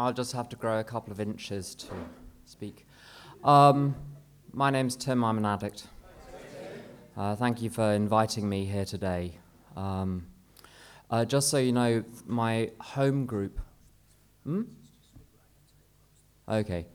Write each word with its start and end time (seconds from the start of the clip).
I'll 0.00 0.14
just 0.14 0.32
have 0.32 0.48
to 0.48 0.56
grow 0.56 0.80
a 0.80 0.84
couple 0.84 1.12
of 1.12 1.20
inches 1.20 1.74
to 1.74 1.88
speak. 2.46 2.86
Um, 3.44 3.94
my 4.50 4.70
name's 4.70 4.96
Tim, 4.96 5.22
I'm 5.22 5.36
an 5.36 5.44
addict. 5.44 5.88
Uh, 7.14 7.36
thank 7.36 7.60
you 7.60 7.68
for 7.68 7.92
inviting 7.92 8.48
me 8.48 8.64
here 8.64 8.86
today. 8.86 9.34
Um, 9.76 10.26
uh, 11.10 11.26
just 11.26 11.50
so 11.50 11.58
you 11.58 11.72
know, 11.72 12.02
my 12.26 12.70
home 12.80 13.26
group. 13.26 13.60
Hmm? 14.44 14.62
Okay. 16.48 16.86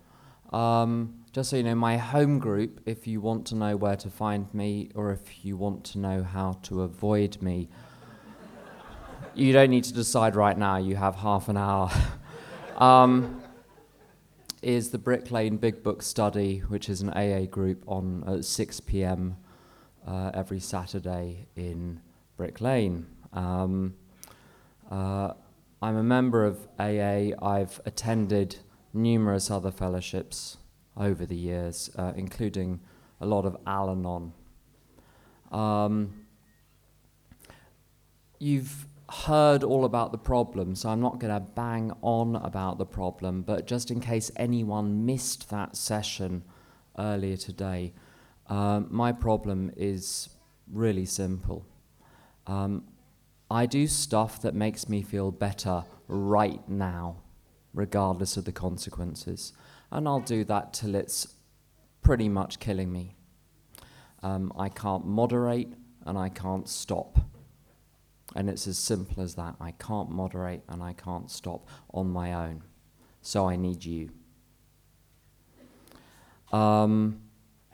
Um, 0.52 1.26
just 1.32 1.52
so 1.52 1.58
you 1.58 1.64
know, 1.64 1.76
my 1.76 1.98
home 1.98 2.40
group, 2.40 2.82
if 2.88 3.06
you 3.06 3.22
want 3.22 3.46
to 3.48 3.56
know 3.56 3.78
where 3.78 3.98
to 3.98 4.10
find 4.10 4.52
me 4.52 4.90
or 4.96 5.12
if 5.12 5.46
you 5.46 5.58
want 5.58 5.84
to 5.92 6.00
know 6.00 6.24
how 6.24 6.54
to 6.64 6.82
avoid 6.82 7.40
me, 7.40 7.70
you 9.36 9.54
don't 9.54 9.70
need 9.70 9.84
to 9.84 9.94
decide 9.94 10.36
right 10.36 10.58
now, 10.58 10.78
you 10.78 10.96
have 10.96 11.18
half 11.18 11.50
an 11.50 11.58
hour. 11.58 11.92
um, 12.76 13.42
is 14.62 14.90
the 14.90 14.98
Brick 14.98 15.32
Lane 15.32 15.58
Big 15.58 15.84
Book 15.84 16.02
Study, 16.02 16.60
which 16.60 16.90
is 16.90 17.02
an 17.02 17.10
AA 17.10 17.46
group 17.46 17.84
on 17.88 18.24
at 18.28 18.46
6 18.46 18.80
p.m. 18.82 19.38
Uh, 20.08 20.32
every 20.34 20.60
Saturday 20.60 21.48
in 21.56 22.02
Brick 22.38 22.62
Lane. 22.62 23.08
Um, 23.34 23.96
uh, 24.90 25.34
I'm 25.82 25.98
a 25.98 26.04
member 26.04 26.46
of 26.46 26.68
AA. 26.80 27.32
I've 27.42 27.82
attended 27.86 28.58
numerous 28.94 29.52
other 29.52 29.72
fellowships 29.72 30.58
over 30.98 31.26
the 31.26 31.36
years, 31.36 31.90
uh, 31.98 32.14
including 32.16 32.80
a 33.20 33.26
lot 33.26 33.46
of 33.46 33.58
Al 33.68 33.90
Anon. 33.90 34.34
Um, 35.52 36.26
you've 38.40 38.88
heard 39.10 39.64
all 39.64 39.86
about 39.86 40.12
the 40.12 40.18
problem, 40.18 40.76
so 40.76 40.90
I'm 40.90 41.02
not 41.02 41.20
going 41.20 41.34
to 41.34 41.40
bang 41.40 41.92
on 42.02 42.36
about 42.36 42.78
the 42.78 42.86
problem, 42.86 43.44
but 43.44 43.68
just 43.68 43.92
in 43.92 44.00
case 44.00 44.32
anyone 44.36 45.06
missed 45.06 45.50
that 45.50 45.76
session 45.76 46.44
earlier 46.98 47.38
today, 47.38 47.94
uh, 48.48 48.82
my 48.90 49.12
problem 49.12 49.72
is 49.76 50.30
really 50.72 51.06
simple. 51.06 51.66
Um, 52.48 52.84
I 53.50 53.66
do 53.68 53.88
stuff 53.88 54.42
that 54.42 54.56
makes 54.56 54.90
me 54.90 55.02
feel 55.02 55.32
better 55.32 55.84
right 56.08 56.68
now, 56.68 57.18
regardless 57.74 58.38
of 58.38 58.46
the 58.46 58.52
consequences. 58.52 59.54
And 59.92 60.08
I'll 60.08 60.20
do 60.20 60.44
that 60.46 60.74
till 60.74 60.96
it's 60.96 61.36
pretty 62.02 62.30
much 62.30 62.60
killing 62.60 62.92
me. 62.92 63.16
Um, 64.24 64.52
I 64.58 64.70
can't 64.70 65.06
moderate 65.06 65.70
and 66.06 66.18
I 66.18 66.30
can't 66.30 66.68
stop. 66.68 67.20
And 68.36 68.50
it's 68.50 68.68
as 68.68 68.78
simple 68.78 69.24
as 69.24 69.36
that. 69.36 69.56
I 69.62 69.72
can't 69.72 70.12
moderate 70.12 70.64
and 70.68 70.84
I 70.84 70.94
can't 70.94 71.32
stop 71.32 71.68
on 71.94 72.10
my 72.10 72.34
own. 72.34 72.64
So 73.22 73.48
I 73.48 73.56
need 73.56 73.86
you. 73.86 74.12
Um, 76.52 77.22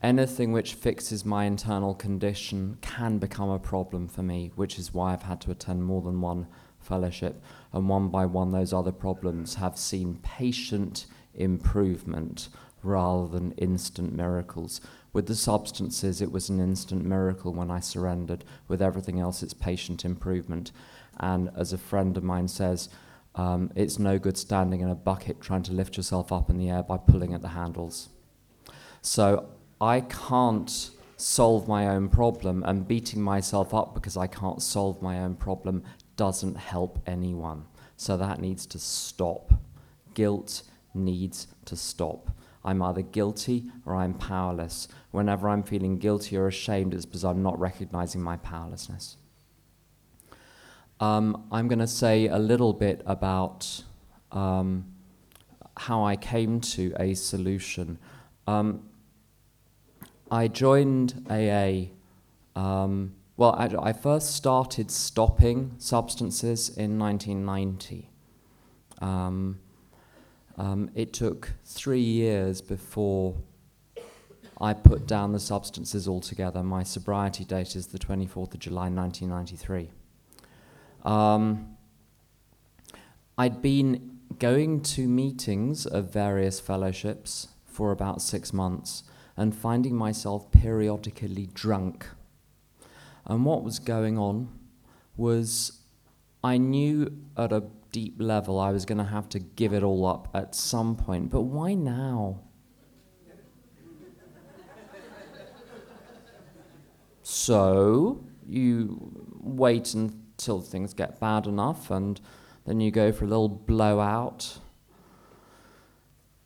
anything 0.01 0.51
which 0.51 0.75
fixes 0.75 1.25
my 1.25 1.45
internal 1.45 1.93
condition 1.93 2.77
can 2.81 3.17
become 3.17 3.49
a 3.49 3.59
problem 3.59 4.07
for 4.07 4.23
me, 4.23 4.51
which 4.55 4.79
is 4.79 4.93
why 4.93 5.13
I've 5.13 5.23
had 5.23 5.41
to 5.41 5.51
attend 5.51 5.83
more 5.83 6.01
than 6.01 6.21
one 6.21 6.47
fellowship. 6.79 7.43
And 7.73 7.89
one 7.89 8.09
by 8.09 8.25
one, 8.25 8.51
those 8.51 8.71
other 8.71 8.91
problems 8.91 9.55
have 9.55 9.77
seen 9.77 10.19
patient 10.23 11.07
improvement 11.33 12.49
rather 12.83 13.27
than 13.27 13.51
instant 13.53 14.13
miracles. 14.13 14.81
With 15.13 15.27
the 15.27 15.35
substances, 15.35 16.21
it 16.21 16.31
was 16.31 16.49
an 16.49 16.59
instant 16.59 17.05
miracle 17.05 17.53
when 17.53 17.69
I 17.69 17.79
surrendered. 17.79 18.45
With 18.67 18.81
everything 18.81 19.19
else, 19.19 19.43
it's 19.43 19.53
patient 19.53 20.05
improvement. 20.05 20.71
And 21.19 21.49
as 21.55 21.73
a 21.73 21.77
friend 21.77 22.17
of 22.17 22.23
mine 22.23 22.47
says, 22.47 22.89
um, 23.35 23.71
it's 23.75 23.99
no 23.99 24.19
good 24.19 24.37
standing 24.37 24.81
in 24.81 24.89
a 24.89 24.95
bucket 24.95 25.41
trying 25.41 25.63
to 25.63 25.73
lift 25.73 25.97
yourself 25.97 26.31
up 26.31 26.49
in 26.49 26.57
the 26.57 26.69
air 26.69 26.83
by 26.83 26.97
pulling 26.97 27.33
at 27.33 27.41
the 27.41 27.49
handles. 27.49 28.09
So 29.01 29.49
I 29.79 30.01
can't 30.01 30.91
solve 31.21 31.67
my 31.67 31.87
own 31.87 32.09
problem, 32.09 32.63
and 32.63 32.87
beating 32.87 33.21
myself 33.21 33.73
up 33.73 33.93
because 33.93 34.17
I 34.17 34.27
can't 34.27 34.61
solve 34.61 35.01
my 35.01 35.19
own 35.19 35.35
problem 35.35 35.83
doesn't 36.15 36.55
help 36.55 36.99
anyone. 37.07 37.65
So 37.95 38.17
that 38.17 38.39
needs 38.41 38.65
to 38.67 38.79
stop. 38.79 39.53
Guilt 40.13 40.63
needs 40.93 41.47
to 41.65 41.75
stop. 41.75 42.31
I'm 42.63 42.81
either 42.81 43.01
guilty 43.01 43.71
or 43.85 43.95
I'm 43.95 44.13
powerless. 44.13 44.87
Whenever 45.11 45.49
I'm 45.49 45.63
feeling 45.63 45.97
guilty 45.97 46.37
or 46.37 46.47
ashamed, 46.47 46.93
it's 46.93 47.05
because 47.05 47.23
I'm 47.23 47.41
not 47.41 47.59
recognizing 47.59 48.21
my 48.21 48.37
powerlessness. 48.37 49.17
Um, 50.99 51.47
I'm 51.51 51.67
going 51.67 51.79
to 51.79 51.87
say 51.87 52.27
a 52.27 52.37
little 52.37 52.73
bit 52.73 53.01
about 53.07 53.83
um, 54.31 54.85
how 55.75 56.05
I 56.05 56.15
came 56.15 56.61
to 56.61 56.93
a 56.99 57.15
solution. 57.15 57.97
Um, 58.45 58.83
I 60.29 60.47
joined 60.47 61.25
AA. 61.29 61.87
Um, 62.55 63.15
well, 63.37 63.55
I, 63.57 63.89
I, 63.89 63.93
first 63.93 64.35
started 64.35 64.91
stopping 64.91 65.73
substances 65.77 66.69
in 66.69 66.99
1990. 66.99 68.09
Um, 69.01 69.59
um, 70.57 70.89
it 70.95 71.13
took 71.13 71.53
three 71.65 72.01
years 72.01 72.61
before 72.61 73.35
I 74.59 74.73
put 74.73 75.07
down 75.07 75.31
the 75.31 75.39
substances 75.39 76.07
altogether. 76.07 76.61
My 76.61 76.83
sobriety 76.83 77.43
date 77.43 77.75
is 77.75 77.87
the 77.87 77.97
24th 77.97 78.53
of 78.53 78.59
July 78.59 78.89
1993. 78.89 79.89
Um, 81.03 81.77
I'd 83.37 83.61
been 83.61 84.19
going 84.37 84.81
to 84.81 85.07
meetings 85.07 85.85
of 85.85 86.13
various 86.13 86.59
fellowships 86.59 87.47
for 87.65 87.91
about 87.91 88.21
six 88.21 88.53
months 88.53 89.03
and 89.35 89.55
finding 89.55 89.95
myself 89.95 90.51
periodically 90.51 91.47
drunk. 91.53 92.05
And 93.25 93.45
what 93.45 93.63
was 93.63 93.79
going 93.79 94.17
on 94.19 94.49
was 95.17 95.79
I 96.43 96.57
knew 96.57 97.11
at 97.37 97.51
a 97.51 97.63
deep 97.91 98.15
level, 98.19 98.59
I 98.59 98.71
was 98.71 98.85
going 98.85 98.97
to 98.97 99.03
have 99.03 99.29
to 99.29 99.39
give 99.39 99.73
it 99.73 99.83
all 99.83 100.05
up 100.05 100.29
at 100.33 100.55
some 100.55 100.95
point. 100.95 101.29
But 101.29 101.41
why 101.41 101.73
now? 101.73 102.41
so 107.23 108.23
you 108.45 108.99
wait 109.39 109.93
until 109.93 110.61
things 110.61 110.93
get 110.93 111.19
bad 111.19 111.47
enough, 111.47 111.89
and 111.89 112.19
then 112.65 112.79
you 112.79 112.91
go 112.91 113.11
for 113.11 113.25
a 113.25 113.27
little 113.27 113.49
blowout. 113.49 114.59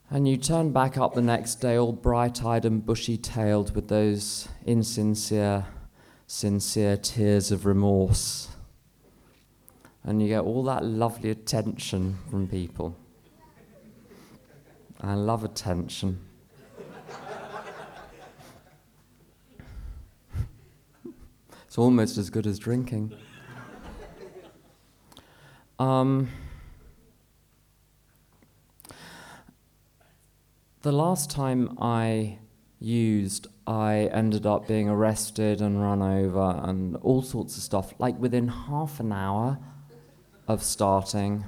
And 0.09 0.27
you 0.27 0.37
turn 0.37 0.71
back 0.71 0.97
up 0.97 1.15
the 1.15 1.21
next 1.21 1.55
day, 1.55 1.75
all 1.75 1.91
bright 1.91 2.45
eyed 2.45 2.65
and 2.65 2.85
bushy 2.85 3.17
tailed, 3.17 3.75
with 3.75 3.87
those 3.87 4.47
insincere, 4.65 5.65
sincere 6.27 6.97
tears 6.97 7.51
of 7.51 7.65
remorse 7.65 8.54
and 10.05 10.21
you 10.21 10.27
get 10.27 10.41
all 10.41 10.61
that 10.63 10.85
lovely 10.85 11.31
attention 11.31 12.19
from 12.29 12.47
people. 12.47 12.95
I 15.01 15.15
love 15.15 15.43
attention. 15.43 16.19
it's 21.65 21.77
almost 21.77 22.19
as 22.19 22.29
good 22.29 22.45
as 22.45 22.59
drinking. 22.59 23.15
Um, 25.79 26.29
the 30.83 30.91
last 30.91 31.31
time 31.31 31.75
I 31.81 32.37
used, 32.79 33.47
I 33.65 34.11
ended 34.13 34.45
up 34.45 34.67
being 34.67 34.87
arrested 34.87 35.61
and 35.61 35.81
run 35.81 36.03
over 36.03 36.61
and 36.63 36.95
all 36.97 37.23
sorts 37.23 37.57
of 37.57 37.63
stuff. 37.63 37.95
Like 37.97 38.19
within 38.19 38.47
half 38.47 38.99
an 38.99 39.11
hour, 39.11 39.57
of 40.47 40.63
starting 40.63 41.43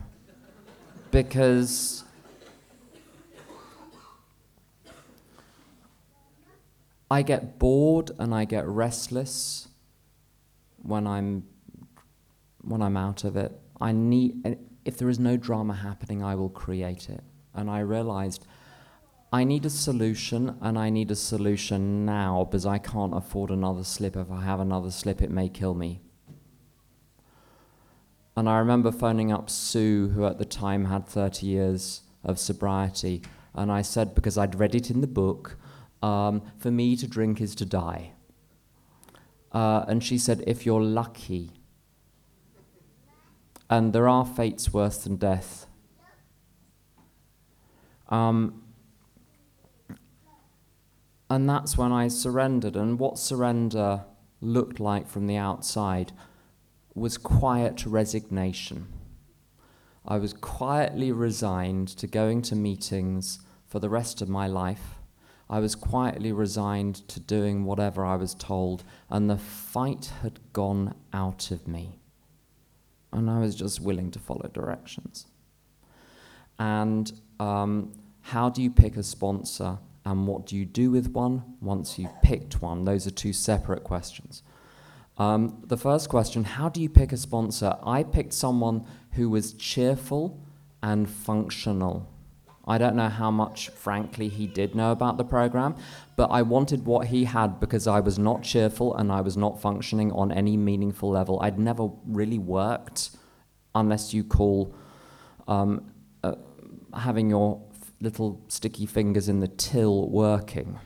because 1.11 2.03
I 7.09 7.22
get 7.22 7.58
bored 7.58 8.11
and 8.20 8.34
I 8.34 8.46
get 8.46 8.67
restless 8.67 9.70
when 10.82 11.08
I'm 11.08 11.44
when 12.61 12.82
I'm 12.82 12.97
out 12.97 13.23
of 13.23 13.38
it. 13.38 13.58
I 13.79 13.91
need 13.91 14.58
if 14.84 14.97
there 14.97 15.09
is 15.09 15.20
no 15.20 15.38
drama 15.38 15.73
happening, 15.73 16.23
I 16.23 16.35
will 16.35 16.50
create 16.50 17.09
it. 17.09 17.23
And 17.53 17.70
I 17.70 17.79
realized 17.79 18.46
I 19.32 19.43
need 19.43 19.66
a 19.66 19.70
solution 19.70 20.58
and 20.61 20.78
I 20.78 20.90
need 20.90 21.11
a 21.11 21.16
solution 21.16 22.05
now 22.05 22.46
because 22.46 22.66
I 22.66 22.78
can't 22.78 23.14
afford 23.14 23.52
another 23.52 23.84
slip. 23.84 24.16
If 24.16 24.32
I 24.32 24.43
have 24.43 24.59
another 24.59 24.91
slip, 24.91 25.22
it 25.22 25.29
may 25.29 25.50
kill 25.50 25.73
me. 25.73 26.02
And 28.37 28.47
I 28.47 28.59
remember 28.59 28.91
phoning 28.91 29.31
up 29.31 29.49
Sue, 29.49 30.09
who 30.09 30.28
at 30.28 30.37
the 30.37 30.45
time 30.45 30.85
had 30.85 31.07
30 31.07 31.47
years 31.47 32.01
of 32.23 32.37
sobriety, 32.37 33.23
and 33.55 33.72
I 33.72 33.81
said, 33.81 34.13
because 34.13 34.37
I'd 34.37 34.59
read 34.59 34.75
it 34.75 34.91
in 34.91 35.01
the 35.01 35.07
book, 35.07 35.57
um, 36.03 36.43
for 36.59 36.69
me 36.69 36.95
to 36.97 37.07
drink 37.07 37.41
is 37.41 37.55
to 37.55 37.66
die. 37.66 38.11
Uh, 39.51 39.85
and 39.87 40.03
she 40.03 40.19
said, 40.19 40.43
if 40.45 40.67
you're 40.67 40.84
lucky. 40.84 41.49
And 43.72 43.91
there 43.91 44.07
are 44.07 44.23
fates 44.23 44.72
worse 44.72 44.99
than 44.99 45.16
death. 45.16 45.66
Um, 48.07 48.61
and 51.28 51.49
that's 51.49 51.75
when 51.75 51.91
I 51.91 52.07
surrendered. 52.07 52.75
And 52.75 52.99
what 52.99 53.17
surrender 53.17 54.05
looked 54.41 54.79
like 54.79 55.07
from 55.07 55.25
the 55.25 55.37
outside 55.37 56.11
was 56.97 57.17
quiet 57.17 57.85
resignation. 57.85 58.88
I 60.05 60.17
was 60.17 60.34
quietly 60.34 61.11
resigned 61.11 61.88
to 61.90 62.08
going 62.08 62.41
to 62.44 62.55
meetings 62.55 63.40
for 63.66 63.79
the 63.79 63.90
rest 63.90 64.22
of 64.22 64.29
my 64.29 64.47
life. 64.47 64.96
I 65.49 65.59
was 65.59 65.76
quietly 65.76 66.32
resigned 66.32 67.08
to 67.09 67.20
doing 67.20 67.64
whatever 67.64 68.05
I 68.05 68.16
was 68.16 68.34
told, 68.34 68.84
and 69.09 69.29
the 69.29 69.38
fight 69.38 70.11
had 70.22 70.40
gone 70.53 70.96
out 71.14 71.52
of 71.52 71.67
me. 71.67 71.99
And 73.14 73.29
I 73.29 73.40
was 73.40 73.55
just 73.55 73.79
willing 73.79 74.11
to 74.11 74.20
follow 74.20 74.50
directions. 74.53 75.28
And 76.59 77.11
um, 77.40 77.93
how 78.22 78.50
do 78.50 78.61
you 78.61 78.70
pick 78.72 78.97
a 78.97 79.03
sponsor? 79.03 79.79
and 80.08 80.26
what 80.26 80.46
do 80.46 80.55
you 80.55 80.64
do 80.64 80.90
with 80.90 81.09
one 81.09 81.43
once 81.59 82.00
you've 82.00 82.22
picked 82.22 82.61
one? 82.61 82.85
Those 82.85 83.05
are 83.08 83.11
two 83.11 83.34
separate 83.34 83.84
questions. 83.84 84.41
Um, 85.17 85.64
the 85.66 85.78
first 85.78 86.09
question 86.09 86.43
how 86.43 86.69
do 86.69 86.81
you 86.81 86.90
pick 86.90 87.11
a 87.11 87.17
sponsor? 87.17 87.75
I 87.84 88.03
picked 88.03 88.34
someone 88.34 88.85
who 89.14 89.29
was 89.29 89.53
cheerful 89.53 90.40
and 90.84 91.09
functional. 91.09 92.08
I 92.67 92.78
don't 92.78 92.97
know 92.97 93.08
how 93.08 93.31
much, 93.31 93.69
frankly, 93.69 94.28
he 94.28 94.46
did 94.46 94.75
know 94.75 94.91
about 94.91 95.17
the 95.17 95.23
program, 95.23 95.75
but 96.17 96.25
I 96.25 96.41
wanted 96.41 96.85
what 96.85 97.08
he 97.08 97.23
had 97.23 97.61
because 97.61 97.87
I 97.87 98.02
was 98.02 98.19
not 98.19 98.43
cheerful 98.43 98.93
and 98.96 99.09
I 99.09 99.22
was 99.22 99.37
not 99.37 99.61
functioning 99.61 100.11
on 100.11 100.34
any 100.34 100.58
meaningful 100.58 101.09
level. 101.09 101.40
I'd 101.41 101.58
never 101.58 101.90
really 102.05 102.37
worked, 102.37 103.11
unless 103.73 104.14
you 104.14 104.25
call 104.25 104.75
um, 105.47 105.91
uh, 106.23 106.35
having 106.93 107.29
your 107.29 107.61
little 108.02 108.41
sticky 108.49 108.85
fingers 108.85 109.29
in 109.29 109.40
the 109.40 109.47
till 109.47 110.09
working. 110.09 110.78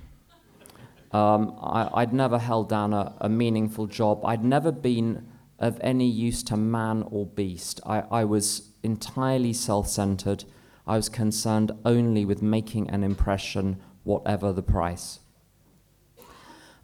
Um, 1.13 1.57
I, 1.61 2.03
would 2.03 2.13
never 2.13 2.37
held 2.39 2.69
down 2.69 2.93
a, 2.93 3.15
a, 3.19 3.27
meaningful 3.27 3.87
job. 3.87 4.23
I'd 4.25 4.45
never 4.45 4.71
been 4.71 5.27
of 5.59 5.77
any 5.81 6.09
use 6.09 6.41
to 6.43 6.55
man 6.55 7.03
or 7.11 7.25
beast. 7.25 7.81
I, 7.85 8.03
I 8.09 8.23
was 8.23 8.69
entirely 8.81 9.51
self 9.51 9.89
centered. 9.89 10.45
I 10.87 10.95
was 10.95 11.09
concerned 11.09 11.73
only 11.83 12.23
with 12.23 12.41
making 12.41 12.89
an 12.89 13.03
impression, 13.03 13.81
whatever 14.03 14.53
the 14.53 14.63
price. 14.63 15.19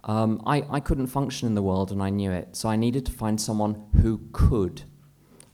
Um, 0.04 0.42
I, 0.46 0.64
I 0.70 0.80
couldn't 0.80 1.08
function 1.08 1.48
in 1.48 1.56
the 1.56 1.62
world 1.62 1.92
and 1.92 2.02
I 2.02 2.10
knew 2.10 2.32
it, 2.32 2.56
so 2.56 2.70
I 2.70 2.76
needed 2.76 3.06
to 3.08 3.12
find 3.12 3.40
someone 3.40 3.86
who 4.02 4.22
could. 4.32 4.84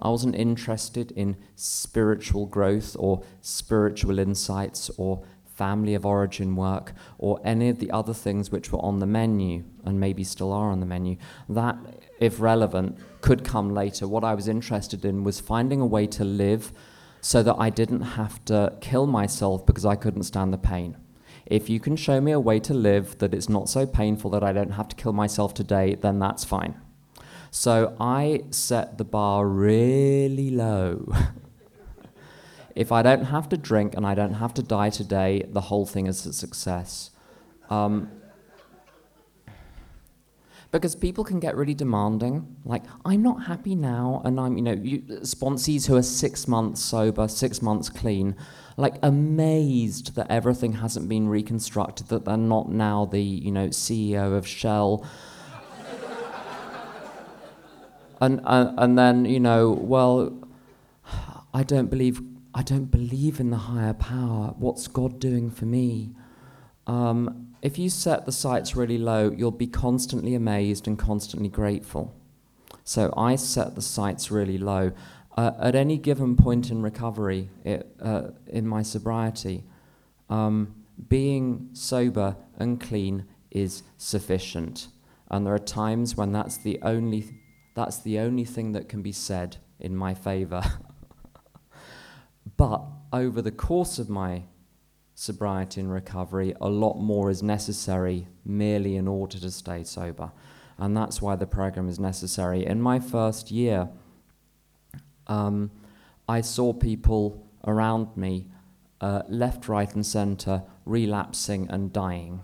I 0.02 0.10
wasn't 0.10 0.36
interested 0.36 1.12
in 1.12 1.38
spiritual 1.56 2.46
growth 2.46 2.96
or 3.00 3.24
spiritual 3.42 4.20
insights 4.20 4.92
or 4.98 5.24
family 5.64 5.94
of 5.96 6.06
origin 6.06 6.56
work 6.58 6.94
or 7.18 7.40
any 7.46 7.70
of 7.70 7.80
the 7.80 7.90
other 8.00 8.14
things 8.14 8.52
which 8.52 8.72
were 8.72 8.84
on 8.90 9.00
the 9.00 9.06
menu 9.06 9.64
and 9.86 9.98
maybe 9.98 10.24
still 10.24 10.52
are 10.52 10.70
on 10.70 10.82
the 10.82 10.86
menu. 10.86 11.16
That, 11.48 11.78
if 12.20 12.42
relevant, 12.42 12.98
could 13.22 13.46
come 13.46 13.74
later. 13.74 14.06
What 14.06 14.26
I 14.26 14.34
was 14.36 14.48
interested 14.50 15.06
in 15.06 15.24
was 15.24 15.40
finding 15.40 15.80
a 15.80 15.86
way 15.86 16.06
to 16.08 16.26
live 16.26 16.74
so 17.22 17.42
that 17.44 17.56
I 17.58 17.70
didn't 17.70 18.02
have 18.20 18.44
to 18.46 18.74
kill 18.82 19.08
myself 19.08 19.66
because 19.66 19.86
I 19.86 19.96
couldn't 19.96 20.24
stand 20.24 20.52
the 20.52 20.58
pain. 20.58 20.98
If 21.46 21.70
you 21.70 21.80
can 21.80 21.96
show 21.96 22.20
me 22.20 22.34
a 22.34 22.40
way 22.50 22.60
to 22.60 22.74
live 22.74 23.18
that 23.20 23.34
it's 23.34 23.48
not 23.48 23.70
so 23.70 23.86
painful 23.86 24.30
that 24.32 24.44
I 24.44 24.52
don't 24.52 24.72
have 24.72 24.90
to 24.90 24.96
kill 24.98 25.14
myself 25.14 25.54
today, 25.54 25.96
then 25.96 26.20
that's 26.20 26.44
fine. 26.44 26.76
So 27.52 27.96
I 28.00 28.42
set 28.50 28.98
the 28.98 29.06
bar 29.06 29.48
really 29.48 30.50
low. 30.50 31.14
if 32.76 32.92
I 32.92 33.02
don't 33.02 33.26
have 33.26 33.50
to 33.50 33.58
drink 33.58 33.96
and 33.96 34.06
I 34.06 34.16
don't 34.16 34.34
have 34.34 34.54
to 34.56 34.64
die 34.64 34.90
today, 34.90 35.46
the 35.50 35.62
whole 35.62 35.86
thing 35.86 36.08
is 36.08 36.26
a 36.26 36.34
success. 36.34 37.12
Um, 37.70 38.12
because 40.74 40.96
people 40.96 41.24
can 41.24 41.40
get 41.40 41.56
really 41.56 41.76
demanding. 41.76 42.58
Like, 42.66 42.82
I'm 43.06 43.22
not 43.22 43.46
happy 43.46 43.76
now, 43.76 44.24
and 44.26 44.40
I'm, 44.40 44.58
you 44.58 44.64
know, 44.64 44.72
you, 44.72 45.02
sponsees 45.22 45.86
who 45.86 45.96
are 45.96 46.02
six 46.02 46.48
months 46.48 46.82
sober, 46.82 47.28
six 47.28 47.62
months 47.62 47.90
clean, 47.90 48.36
like 48.76 48.96
amazed 49.04 50.16
that 50.16 50.26
everything 50.32 50.74
hasn't 50.74 51.08
been 51.08 51.30
reconstructed, 51.30 52.08
that 52.08 52.26
they're 52.26 52.38
not 52.38 52.72
now 52.72 53.06
the, 53.06 53.22
you 53.22 53.52
know, 53.52 53.68
CEO 53.68 54.36
of 54.36 54.48
Shell 54.48 55.06
and, 58.20 58.42
and, 58.44 58.80
and 58.80 58.98
then, 58.98 59.26
you 59.26 59.40
know, 59.40 59.70
well, 59.70 60.36
I 61.54 61.62
don't 61.62 61.92
believe, 61.92 62.20
I 62.56 62.62
don't 62.62 62.92
believe 62.92 63.40
in 63.40 63.50
the 63.50 63.58
higher 63.58 63.94
power. 63.94 64.54
What's 64.58 64.88
God 64.88 65.20
doing 65.20 65.50
for 65.50 65.66
me? 65.66 66.12
Um, 66.86 67.56
if 67.62 67.80
you 67.80 67.90
set 67.90 68.26
the 68.26 68.32
sights 68.32 68.76
really 68.76 68.98
low, 68.98 69.32
you'll 69.32 69.52
be 69.52 69.68
constantly 69.68 70.36
amazed 70.36 70.88
and 70.88 71.00
constantly 71.00 71.50
grateful. 71.50 72.14
So 72.84 73.14
I 73.16 73.38
set 73.38 73.76
the 73.76 73.82
sights 73.82 74.30
really 74.30 74.58
low. 74.58 74.92
Uh, 75.36 75.52
at 75.60 75.74
any 75.74 75.98
given 75.98 76.36
point 76.36 76.70
in 76.70 76.84
recovery, 76.84 77.50
it, 77.64 77.96
uh, 78.00 78.30
in 78.48 78.68
my 78.68 78.84
sobriety, 78.84 79.64
um, 80.30 80.76
being 81.10 81.70
sober 81.74 82.36
and 82.58 82.80
clean 82.80 83.26
is 83.50 83.84
sufficient. 83.98 84.90
And 85.32 85.48
there 85.48 85.54
are 85.56 85.60
times 85.60 86.16
when 86.16 86.32
that's 86.32 86.58
the 86.58 86.80
only 86.84 87.26
that's 87.76 87.98
the 87.98 88.20
only 88.20 88.46
thing 88.46 88.74
that 88.74 88.88
can 88.88 89.02
be 89.02 89.12
said 89.12 89.58
in 89.80 89.96
my 89.96 90.14
favor. 90.14 90.62
but 92.64 92.86
over 93.12 93.42
the 93.42 93.52
course 93.52 94.00
of 94.00 94.08
my 94.08 94.44
sobriety 95.16 95.82
and 95.82 95.92
recovery, 95.92 96.56
a 96.62 96.70
lot 96.70 96.94
more 96.94 97.30
is 97.30 97.44
necessary 97.44 98.26
merely 98.46 98.96
in 98.96 99.06
order 99.06 99.38
to 99.38 99.52
stay 99.52 99.84
sober. 99.84 100.32
And 100.78 100.96
that's 100.96 101.22
why 101.22 101.36
the 101.36 101.46
program 101.46 101.90
is 101.90 102.00
necessary. 102.00 102.66
In 102.66 102.82
my 102.82 103.02
first 103.02 103.52
year, 103.52 103.90
um, 105.28 105.72
I 106.30 106.40
saw 106.40 106.72
people 106.72 107.46
around 107.68 108.16
me, 108.16 108.48
uh, 109.02 109.24
left, 109.28 109.68
right, 109.68 109.94
and 109.94 110.06
center, 110.06 110.64
relapsing 110.86 111.70
and 111.70 111.92
dying. 111.92 112.44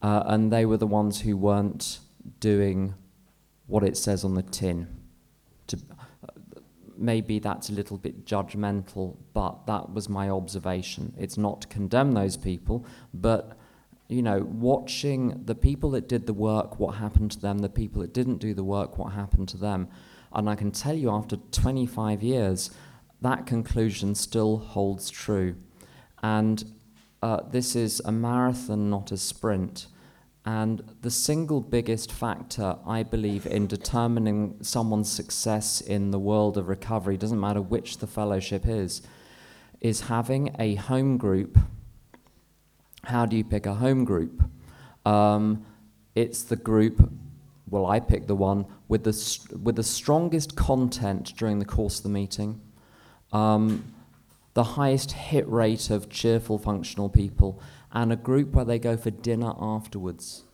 Uh, 0.00 0.22
and 0.24 0.50
they 0.50 0.64
were 0.64 0.78
the 0.78 0.86
ones 0.86 1.20
who 1.20 1.36
weren't 1.36 1.98
doing 2.40 2.94
what 3.66 3.84
it 3.84 3.98
says 3.98 4.24
on 4.24 4.34
the 4.34 4.42
tin. 4.42 4.88
To, 5.66 5.78
maybe 7.00 7.38
that's 7.38 7.68
a 7.68 7.72
little 7.72 7.96
bit 7.96 8.24
judgmental, 8.24 9.16
but 9.32 9.66
that 9.66 9.92
was 9.92 10.08
my 10.08 10.28
observation. 10.28 11.14
It's 11.18 11.38
not 11.38 11.62
to 11.62 11.68
condemn 11.68 12.12
those 12.12 12.36
people, 12.36 12.84
but 13.14 13.56
you 14.08 14.22
know, 14.22 14.40
watching 14.40 15.42
the 15.44 15.54
people 15.54 15.90
that 15.92 16.08
did 16.08 16.26
the 16.26 16.34
work, 16.34 16.80
what 16.80 16.96
happened 16.96 17.30
to 17.30 17.40
them, 17.40 17.58
the 17.58 17.68
people 17.68 18.02
that 18.02 18.12
didn't 18.12 18.38
do 18.38 18.52
the 18.54 18.64
work, 18.64 18.98
what 18.98 19.12
happened 19.12 19.48
to 19.50 19.56
them. 19.56 19.88
And 20.32 20.50
I 20.50 20.56
can 20.56 20.72
tell 20.72 20.94
you 20.96 21.10
after 21.10 21.36
25 21.36 22.20
years, 22.20 22.70
that 23.20 23.46
conclusion 23.46 24.16
still 24.16 24.58
holds 24.58 25.10
true. 25.10 25.54
And 26.22 26.64
uh, 27.22 27.42
this 27.50 27.76
is 27.76 28.00
a 28.04 28.10
marathon, 28.10 28.90
not 28.90 29.12
a 29.12 29.16
sprint. 29.16 29.86
And 30.44 30.82
the 31.02 31.10
single 31.10 31.60
biggest 31.60 32.10
factor, 32.10 32.76
I 32.86 33.02
believe, 33.02 33.46
in 33.46 33.66
determining 33.66 34.56
someone's 34.62 35.12
success 35.12 35.80
in 35.80 36.10
the 36.10 36.18
world 36.18 36.56
of 36.56 36.68
recovery, 36.68 37.18
doesn't 37.18 37.38
matter 37.38 37.60
which 37.60 37.98
the 37.98 38.06
fellowship 38.06 38.66
is, 38.66 39.02
is 39.80 40.02
having 40.02 40.54
a 40.58 40.76
home 40.76 41.18
group. 41.18 41.58
How 43.04 43.26
do 43.26 43.36
you 43.36 43.44
pick 43.44 43.66
a 43.66 43.74
home 43.74 44.04
group? 44.04 44.42
Um, 45.04 45.64
it's 46.14 46.42
the 46.42 46.56
group, 46.56 47.10
well, 47.68 47.86
I 47.86 48.00
pick 48.00 48.26
the 48.26 48.34
one 48.34 48.66
with 48.88 49.04
the, 49.04 49.58
with 49.62 49.76
the 49.76 49.82
strongest 49.82 50.56
content 50.56 51.34
during 51.36 51.58
the 51.58 51.64
course 51.64 51.98
of 51.98 52.02
the 52.04 52.08
meeting, 52.08 52.60
um, 53.32 53.94
the 54.54 54.64
highest 54.64 55.12
hit 55.12 55.48
rate 55.48 55.90
of 55.90 56.10
cheerful, 56.10 56.58
functional 56.58 57.08
people, 57.08 57.62
and 57.92 58.12
a 58.12 58.16
group 58.16 58.52
where 58.52 58.64
they 58.64 58.78
go 58.78 58.96
for 58.96 59.10
dinner 59.10 59.52
afterwards. 59.60 60.44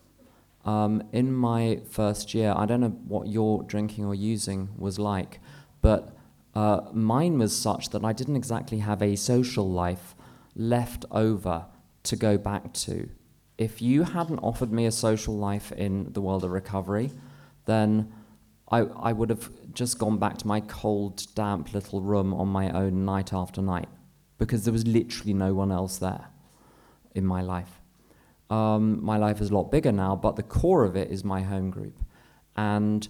Um, 0.65 1.03
in 1.11 1.33
my 1.33 1.81
first 1.89 2.33
year, 2.33 2.53
I 2.55 2.65
don't 2.65 2.81
know 2.81 2.89
what 3.07 3.27
your 3.27 3.63
drinking 3.63 4.05
or 4.05 4.15
using 4.15 4.69
was 4.77 4.99
like, 4.99 5.39
but 5.81 6.15
uh, 6.55 6.81
mine 6.91 7.37
was 7.37 7.55
such 7.57 7.89
that 7.91 8.03
I 8.03 8.13
didn't 8.13 8.35
exactly 8.35 8.79
have 8.79 9.01
a 9.01 9.15
social 9.15 9.69
life 9.69 10.15
left 10.55 11.05
over 11.11 11.65
to 12.03 12.15
go 12.15 12.37
back 12.37 12.73
to. 12.73 13.09
If 13.57 13.81
you 13.81 14.03
hadn't 14.03 14.39
offered 14.39 14.71
me 14.71 14.85
a 14.85 14.91
social 14.91 15.37
life 15.37 15.71
in 15.71 16.11
the 16.13 16.21
world 16.21 16.43
of 16.43 16.51
recovery, 16.51 17.11
then 17.65 18.11
I, 18.69 18.79
I 18.79 19.13
would 19.13 19.29
have 19.29 19.49
just 19.73 19.99
gone 19.99 20.17
back 20.17 20.37
to 20.39 20.47
my 20.47 20.59
cold, 20.61 21.23
damp 21.35 21.73
little 21.73 22.01
room 22.01 22.33
on 22.33 22.47
my 22.47 22.71
own 22.71 23.05
night 23.05 23.33
after 23.33 23.61
night 23.61 23.87
because 24.37 24.65
there 24.65 24.73
was 24.73 24.85
literally 24.85 25.33
no 25.33 25.53
one 25.53 25.71
else 25.71 25.97
there 25.97 26.27
in 27.17 27.25
my 27.25 27.41
life. 27.41 27.81
Um, 28.49 29.03
my 29.03 29.17
life 29.17 29.41
is 29.41 29.49
a 29.49 29.53
lot 29.53 29.71
bigger 29.71 29.91
now, 29.91 30.15
but 30.15 30.35
the 30.35 30.43
core 30.43 30.85
of 30.85 30.95
it 30.95 31.11
is 31.11 31.23
my 31.23 31.41
home 31.41 31.69
group. 31.69 31.99
And 32.55 33.07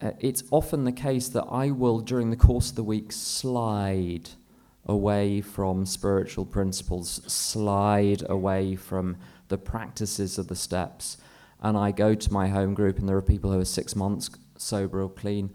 uh, 0.00 0.12
it's 0.20 0.44
often 0.50 0.84
the 0.84 0.92
case 0.92 1.28
that 1.28 1.44
I 1.44 1.70
will, 1.70 2.00
during 2.00 2.30
the 2.30 2.36
course 2.36 2.70
of 2.70 2.76
the 2.76 2.84
week, 2.84 3.10
slide 3.10 4.30
away 4.86 5.40
from 5.40 5.86
spiritual 5.86 6.44
principles, 6.44 7.20
slide 7.26 8.22
away 8.28 8.76
from 8.76 9.16
the 9.48 9.58
practices 9.58 10.38
of 10.38 10.48
the 10.48 10.56
steps. 10.56 11.16
And 11.60 11.76
I 11.76 11.90
go 11.90 12.14
to 12.14 12.32
my 12.32 12.48
home 12.48 12.74
group, 12.74 12.98
and 12.98 13.08
there 13.08 13.16
are 13.16 13.22
people 13.22 13.50
who 13.50 13.60
are 13.60 13.64
six 13.64 13.96
months 13.96 14.30
sober 14.56 15.02
or 15.02 15.08
clean, 15.08 15.50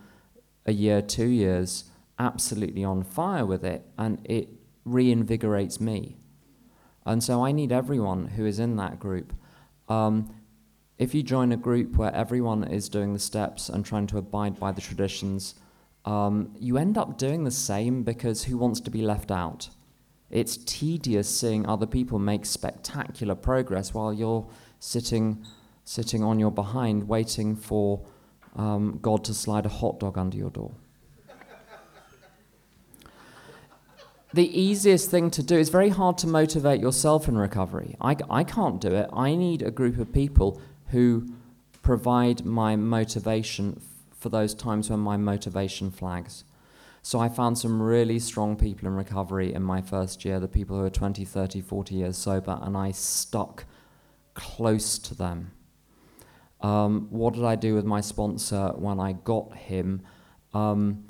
a 0.65 0.73
year, 0.73 1.01
two 1.01 1.27
years, 1.27 1.85
absolutely 2.17 2.83
on 2.83 3.03
fire 3.03 3.45
with 3.45 3.63
it, 3.63 3.85
and 3.97 4.19
it 4.25 4.49
reinvigorates 4.85 5.79
me. 5.79 6.18
And 7.05 7.23
so 7.23 7.43
I 7.43 7.51
need 7.51 7.71
everyone 7.71 8.27
who 8.27 8.45
is 8.45 8.59
in 8.59 8.75
that 8.77 8.99
group. 8.99 9.33
Um, 9.87 10.33
if 10.97 11.15
you 11.15 11.23
join 11.23 11.51
a 11.51 11.57
group 11.57 11.95
where 11.95 12.13
everyone 12.13 12.65
is 12.65 12.89
doing 12.89 13.13
the 13.13 13.19
steps 13.19 13.69
and 13.69 13.85
trying 13.85 14.07
to 14.07 14.17
abide 14.17 14.59
by 14.59 14.71
the 14.71 14.81
traditions, 14.81 15.55
um, 16.05 16.53
you 16.59 16.77
end 16.77 16.97
up 16.97 17.17
doing 17.17 17.43
the 17.43 17.51
same 17.51 18.03
because 18.03 18.43
who 18.43 18.57
wants 18.57 18.81
to 18.81 18.91
be 18.91 19.01
left 19.01 19.31
out? 19.31 19.69
It's 20.29 20.57
tedious 20.57 21.27
seeing 21.27 21.65
other 21.65 21.87
people 21.87 22.19
make 22.19 22.45
spectacular 22.45 23.35
progress 23.35 23.93
while 23.93 24.13
you're 24.13 24.47
sitting, 24.79 25.45
sitting 25.85 26.23
on 26.23 26.39
your 26.39 26.51
behind, 26.51 27.07
waiting 27.07 27.55
for 27.55 28.05
um, 28.55 28.99
God 29.01 29.23
to 29.25 29.33
slide 29.33 29.65
a 29.65 29.69
hot 29.69 29.99
dog 29.99 30.17
under 30.17 30.37
your 30.37 30.51
door. 30.51 30.71
The 34.33 34.59
easiest 34.59 35.09
thing 35.09 35.31
to 35.31 35.43
do 35.43 35.57
is 35.57 35.69
very 35.69 35.89
hard 35.89 36.17
to 36.19 36.27
motivate 36.27 36.79
yourself 36.79 37.27
in 37.27 37.37
recovery. 37.37 37.95
I, 37.99 38.15
I 38.29 38.43
can't 38.43 38.79
do 38.79 38.93
it. 38.93 39.09
I 39.11 39.35
need 39.35 39.61
a 39.61 39.71
group 39.71 39.97
of 39.97 40.13
people 40.13 40.61
who 40.87 41.27
provide 41.81 42.45
my 42.45 42.75
motivation 42.75 43.81
for 44.15 44.29
those 44.29 44.53
times 44.53 44.89
when 44.89 44.99
my 44.99 45.17
motivation 45.17 45.89
flags. 45.89 46.43
So 47.01 47.19
I 47.19 47.29
found 47.29 47.57
some 47.57 47.81
really 47.81 48.19
strong 48.19 48.55
people 48.55 48.87
in 48.87 48.93
recovery 48.95 49.53
in 49.53 49.63
my 49.63 49.81
first 49.81 50.25
year, 50.25 50.39
the 50.39 50.47
people 50.47 50.77
who 50.77 50.83
are 50.83 50.89
20, 50.91 51.25
30, 51.25 51.61
40 51.61 51.95
years 51.95 52.17
sober, 52.17 52.59
and 52.61 52.77
I 52.77 52.91
stuck 52.91 53.65
close 54.35 54.99
to 54.99 55.15
them. 55.15 55.51
Um, 56.61 57.07
what 57.09 57.33
did 57.33 57.45
I 57.45 57.55
do 57.55 57.73
with 57.73 57.85
my 57.85 58.01
sponsor 58.01 58.73
when 58.75 58.99
I 58.99 59.13
got 59.13 59.55
him? 59.55 60.01
Um, 60.53 61.05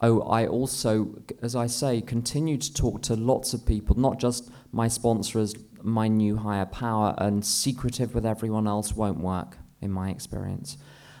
oh, 0.00 0.20
I 0.22 0.46
also, 0.46 1.22
as 1.42 1.56
I 1.56 1.66
say, 1.66 2.00
continued 2.00 2.62
to 2.62 2.74
talk 2.74 3.02
to 3.02 3.16
lots 3.16 3.54
of 3.54 3.64
people, 3.64 3.98
not 3.98 4.18
just 4.18 4.50
my 4.72 4.88
sponsors, 4.88 5.54
my 5.82 6.08
new 6.08 6.36
higher 6.36 6.66
power, 6.66 7.14
and 7.18 7.44
secretive 7.44 8.14
with 8.14 8.26
everyone 8.26 8.66
else 8.66 8.94
won't 8.94 9.20
work, 9.20 9.58
in 9.80 9.90
my 9.90 10.10
experience. 10.10 10.76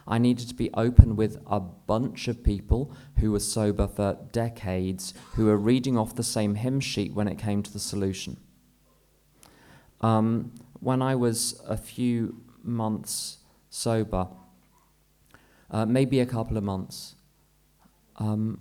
I 0.08 0.18
needed 0.18 0.48
to 0.48 0.54
be 0.54 0.70
open 0.74 1.16
with 1.16 1.38
a 1.46 1.58
bunch 1.58 2.28
of 2.28 2.44
people 2.44 2.94
who 3.18 3.32
were 3.32 3.40
sober 3.40 3.88
for 3.88 4.18
decades, 4.30 5.14
who 5.34 5.46
were 5.46 5.56
reading 5.56 5.98
off 5.98 6.14
the 6.14 6.22
same 6.22 6.54
hymn 6.54 6.80
sheet 6.80 7.12
when 7.12 7.26
it 7.26 7.38
came 7.38 7.62
to 7.62 7.72
the 7.72 7.80
solution. 7.80 8.36
Um, 10.00 10.52
when 10.78 11.02
I 11.02 11.16
was 11.16 11.60
a 11.66 11.76
few 11.76 12.42
months 12.62 13.38
sober, 13.68 14.28
uh, 15.70 15.86
maybe 15.86 16.20
a 16.20 16.26
couple 16.26 16.56
of 16.56 16.62
months, 16.62 17.15
um, 18.18 18.60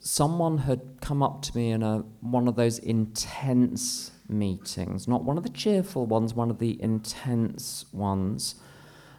someone 0.00 0.58
had 0.58 0.80
come 1.00 1.22
up 1.22 1.42
to 1.42 1.56
me 1.56 1.70
in 1.70 1.82
a, 1.82 1.98
one 2.20 2.48
of 2.48 2.56
those 2.56 2.78
intense 2.78 4.12
meetings, 4.28 5.06
not 5.06 5.24
one 5.24 5.36
of 5.36 5.42
the 5.42 5.50
cheerful 5.50 6.06
ones, 6.06 6.34
one 6.34 6.50
of 6.50 6.58
the 6.58 6.80
intense 6.82 7.84
ones 7.92 8.56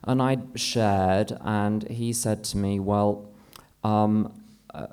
and 0.06 0.22
I 0.22 0.38
shared, 0.56 1.36
and 1.42 1.88
he 1.90 2.14
said 2.14 2.44
to 2.46 2.58
me, 2.58 2.80
Well, 2.80 3.30
um, 3.84 4.42
uh, 4.74 4.88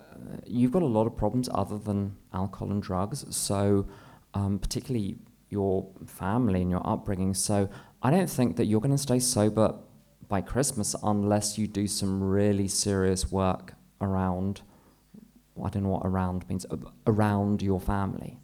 you've 0.46 0.72
got 0.72 0.82
a 0.82 0.86
lot 0.86 1.06
of 1.06 1.16
problems 1.16 1.48
other 1.52 1.78
than 1.78 2.16
alcohol 2.32 2.70
and 2.70 2.82
drugs, 2.82 3.24
so 3.34 3.86
um, 4.34 4.58
particularly 4.58 5.18
your 5.50 5.86
family 6.06 6.62
and 6.62 6.70
your 6.70 6.86
upbringing. 6.86 7.34
So 7.34 7.68
I 8.02 8.10
don't 8.10 8.30
think 8.30 8.56
that 8.56 8.64
you're 8.64 8.80
going 8.80 8.96
to 8.96 8.98
stay 8.98 9.18
sober 9.18 9.74
by 10.28 10.40
Christmas 10.40 10.96
unless 11.02 11.58
you 11.58 11.66
do 11.66 11.86
some 11.86 12.22
really 12.22 12.66
serious 12.66 13.30
work 13.30 13.74
around. 14.02 14.62
I 15.62 15.68
don't 15.68 15.84
know 15.84 15.90
what 15.90 16.06
around 16.06 16.48
means, 16.48 16.66
around 17.06 17.62
your 17.62 17.80
family. 17.80 18.38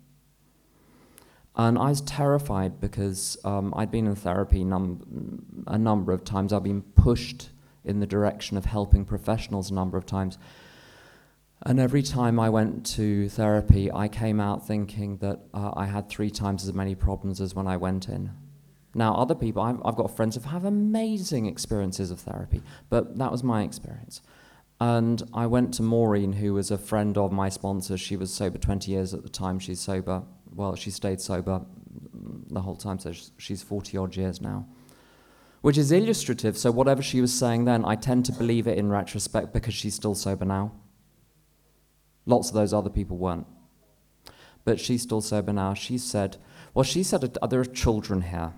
And 1.57 1.77
I 1.77 1.88
was 1.88 2.00
terrified 2.03 2.81
because 2.81 3.37
um, 3.45 3.75
I'd 3.77 3.91
been 3.91 4.07
in 4.07 4.15
therapy 4.15 4.65
num- 4.65 5.65
a 5.67 5.77
number 5.77 6.12
of 6.12 6.23
times. 6.25 6.53
I've 6.53 6.62
been 6.62 6.83
pushed 6.83 7.50
in 7.85 7.99
the 7.99 8.07
direction 8.07 8.57
of 8.57 8.67
helping 8.67 9.05
professionals 9.05 9.71
a 9.71 9.75
number 9.75 9.99
of 9.99 10.07
times. 10.07 10.38
And 11.62 11.81
every 11.81 12.03
time 12.03 12.38
I 12.38 12.49
went 12.50 12.87
to 12.95 13.29
therapy, 13.29 13.91
I 13.91 14.07
came 14.07 14.38
out 14.38 14.67
thinking 14.67 15.17
that 15.17 15.41
uh, 15.53 15.73
I 15.75 15.87
had 15.87 16.09
three 16.09 16.31
times 16.31 16.62
as 16.62 16.73
many 16.73 16.95
problems 16.95 17.41
as 17.41 17.55
when 17.55 17.67
I 17.67 17.77
went 17.77 18.09
in. 18.09 18.31
Now, 18.95 19.15
other 19.15 19.35
people, 19.35 19.62
I've, 19.62 19.81
I've 19.85 19.97
got 19.97 20.15
friends 20.15 20.37
who 20.37 20.49
have 20.49 20.65
amazing 20.65 21.47
experiences 21.47 22.11
of 22.12 22.21
therapy, 22.21 22.62
but 22.88 23.19
that 23.19 23.33
was 23.33 23.43
my 23.43 23.62
experience. 23.62 24.23
And 24.80 25.23
I 25.35 25.47
went 25.47 25.75
to 25.75 25.82
Maureen, 25.82 26.35
who 26.35 26.54
was 26.54 26.70
a 26.70 26.78
friend 26.78 27.18
of 27.18 27.32
my 27.32 27.49
sponsor. 27.49 27.97
She 27.97 28.16
was 28.16 28.32
sober 28.32 28.58
20 28.58 28.92
years 28.92 29.12
at 29.12 29.23
the 29.23 29.28
time. 29.28 29.58
She's 29.58 29.80
sober 29.80 30.23
well, 30.54 30.75
she 30.75 30.90
stayed 30.90 31.20
sober 31.20 31.64
the 32.50 32.61
whole 32.61 32.76
time, 32.76 32.99
so 32.99 33.12
she's 33.37 33.62
40 33.62 33.97
odd 33.97 34.16
years 34.16 34.40
now. 34.40 34.66
Which 35.61 35.78
is 35.78 35.92
illustrative, 35.92 36.56
so 36.56 36.70
whatever 36.70 37.02
she 37.02 37.20
was 37.20 37.32
saying 37.32 37.64
then, 37.64 37.85
I 37.85 37.97
tend 37.97 38.25
to 38.26 38.32
believe 38.32 38.66
it 38.66 38.78
in 38.78 38.90
retrospect 38.90 39.52
because 39.52 39.75
she's 39.75 39.94
still 39.94 40.14
sober 40.14 40.44
now. 40.44 40.73
Lots 42.26 42.49
of 42.49 42.54
those 42.54 42.73
other 42.73 42.90
people 42.90 43.16
weren't. 43.16 43.47
But 44.64 44.78
she's 44.78 45.02
still 45.02 45.20
sober 45.20 45.52
now. 45.52 45.75
She 45.75 45.99
said, 45.99 46.37
well, 46.75 46.85
she 46.85 47.02
said 47.02 47.20
there 47.20 47.61
are 47.61 47.64
children 47.64 48.23
here. 48.23 48.52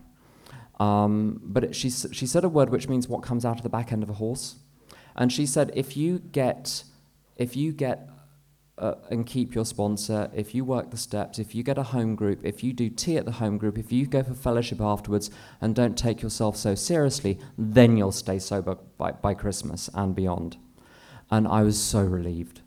Um, 0.79 1.41
but 1.45 1.75
she, 1.75 1.91
she 1.91 2.27
said 2.27 2.45
a 2.45 2.49
word 2.49 2.71
which 2.71 2.89
means 2.89 3.09
what 3.09 3.23
comes 3.23 3.45
out 3.45 3.59
of 3.59 3.63
the 3.63 3.69
back 3.69 3.93
end 3.93 4.03
of 4.03 4.11
a 4.11 4.15
horse. 4.15 4.57
And 5.17 5.33
she 5.33 5.47
said, 5.47 5.71
if 5.75 5.97
you 5.97 6.19
get, 6.19 6.85
if 7.37 7.57
you 7.57 7.73
get 7.73 8.09
uh, 8.79 8.95
and 9.11 9.27
keep 9.27 9.55
your 9.55 9.65
sponsor, 9.65 10.31
if 10.35 10.55
you 10.55 10.65
work 10.65 10.91
the 10.91 10.97
steps, 10.97 11.39
if 11.39 11.55
you 11.55 11.63
get 11.63 11.79
a 11.79 11.83
home 11.83 12.15
group, 12.15 12.41
if 12.43 12.65
you 12.65 12.73
do 12.73 12.89
tea 12.89 13.17
at 13.17 13.27
the 13.27 13.33
home 13.33 13.59
group, 13.59 13.77
if 13.77 13.93
you 13.93 14.07
go 14.07 14.23
for 14.23 14.35
fellowship 14.35 14.81
afterwards 14.81 15.31
and 15.61 15.75
don't 15.75 15.99
take 15.99 16.23
yourself 16.23 16.57
so 16.57 16.75
seriously, 16.75 17.39
then 17.59 17.97
you'll 17.97 18.13
stay 18.13 18.39
sober 18.39 18.77
by, 18.97 19.13
by 19.13 19.35
Christmas 19.35 19.91
and 19.95 20.15
beyond. 20.15 20.57
And 21.31 21.47
I 21.47 21.63
was 21.63 21.81
so 21.81 22.03
relieved. 22.03 22.63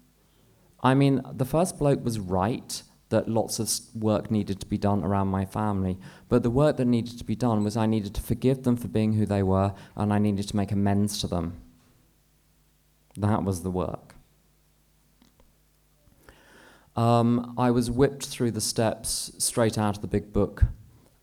I 0.82 0.94
mean, 0.94 1.22
the 1.32 1.46
first 1.46 1.80
bloke 1.80 2.04
was 2.04 2.20
right 2.20 2.84
that 3.10 3.30
lots 3.30 3.60
of 3.60 3.70
work 3.96 4.32
needed 4.32 4.60
to 4.60 4.66
be 4.66 4.78
done 4.78 5.04
around 5.04 5.28
my 5.28 5.46
family. 5.46 6.00
But 6.30 6.42
the 6.42 6.50
work 6.50 6.78
that 6.78 6.86
needed 6.86 7.18
to 7.20 7.24
be 7.24 7.36
done 7.36 7.64
was 7.64 7.78
I 7.78 7.86
needed 7.86 8.16
to 8.16 8.22
forgive 8.22 8.64
them 8.64 8.76
for 8.76 8.88
being 8.88 9.14
who 9.14 9.26
they 9.26 9.44
were, 9.44 9.74
and 9.96 10.12
I 10.12 10.18
needed 10.18 10.48
to 10.48 10.56
make 10.56 10.72
amends 10.72 11.20
to 11.22 11.28
them. 11.28 11.62
That 13.18 13.44
was 13.44 13.62
the 13.62 13.72
work. 13.72 14.16
Um, 16.96 17.56
I 17.58 17.72
was 17.72 17.90
whipped 17.90 18.26
through 18.26 18.52
the 18.52 18.62
steps 18.62 19.32
straight 19.38 19.78
out 19.78 19.96
of 19.96 20.02
the 20.02 20.08
big 20.08 20.32
book 20.32 20.64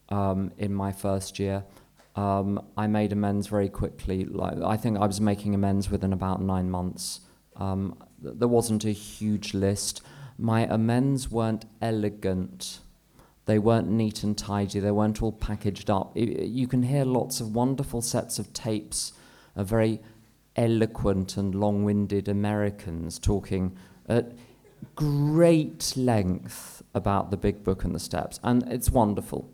um, 0.09 0.53
in 0.59 0.75
my 0.75 0.93
first 0.93 1.39
year. 1.39 1.65
Um, 2.17 2.65
I 2.77 2.87
made 2.87 3.13
amends 3.13 3.47
very 3.47 3.69
quickly. 3.69 4.25
Like, 4.25 4.61
I 4.61 4.77
think 4.77 4.99
I 4.99 5.07
was 5.07 5.21
making 5.21 5.55
amends 5.55 5.91
within 5.91 6.13
about 6.13 6.43
nine 6.43 6.71
months. 6.71 7.21
Um, 7.57 7.97
th- 8.23 8.35
there 8.37 8.49
wasn't 8.49 8.85
a 8.85 8.91
huge 8.91 9.55
list. 9.55 10.03
My 10.37 10.63
amends 10.63 11.31
weren't 11.31 11.67
elegant. 11.81 12.81
They 13.47 13.59
weren't 13.59 13.89
neat 13.89 14.25
and 14.25 14.37
tidy. 14.37 14.81
They 14.81 14.91
weren't 14.91 15.23
all 15.23 15.33
packaged 15.33 15.89
up. 15.89 16.17
It, 16.17 16.47
you 16.47 16.67
can 16.67 16.83
hear 16.83 17.05
lots 17.05 17.41
of 17.41 17.55
wonderful 17.55 18.03
sets 18.03 18.39
of 18.39 18.53
tapes 18.53 19.13
of 19.55 19.69
very 19.69 20.01
eloquent 20.57 21.37
and 21.37 21.55
long 21.55 21.85
winded 21.85 22.29
Americans 22.29 23.19
talking. 23.19 23.77
At, 24.09 24.33
great 24.95 25.95
length 25.97 26.83
about 26.95 27.31
the 27.31 27.37
big 27.37 27.63
book 27.65 27.85
and 27.85 27.95
the 27.95 28.01
steps, 28.01 28.41
and 28.43 28.63
it's 28.71 28.91
wonderful. 28.91 29.51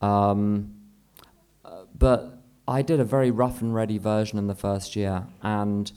Um, 0.00 0.74
but 1.96 2.42
I 2.66 2.82
did 2.82 3.00
a 3.00 3.04
very 3.04 3.30
rough 3.30 3.60
and 3.60 3.74
ready 3.74 3.98
version 3.98 4.38
in 4.38 4.46
the 4.46 4.54
first 4.54 4.96
year, 4.96 5.26
and 5.42 5.90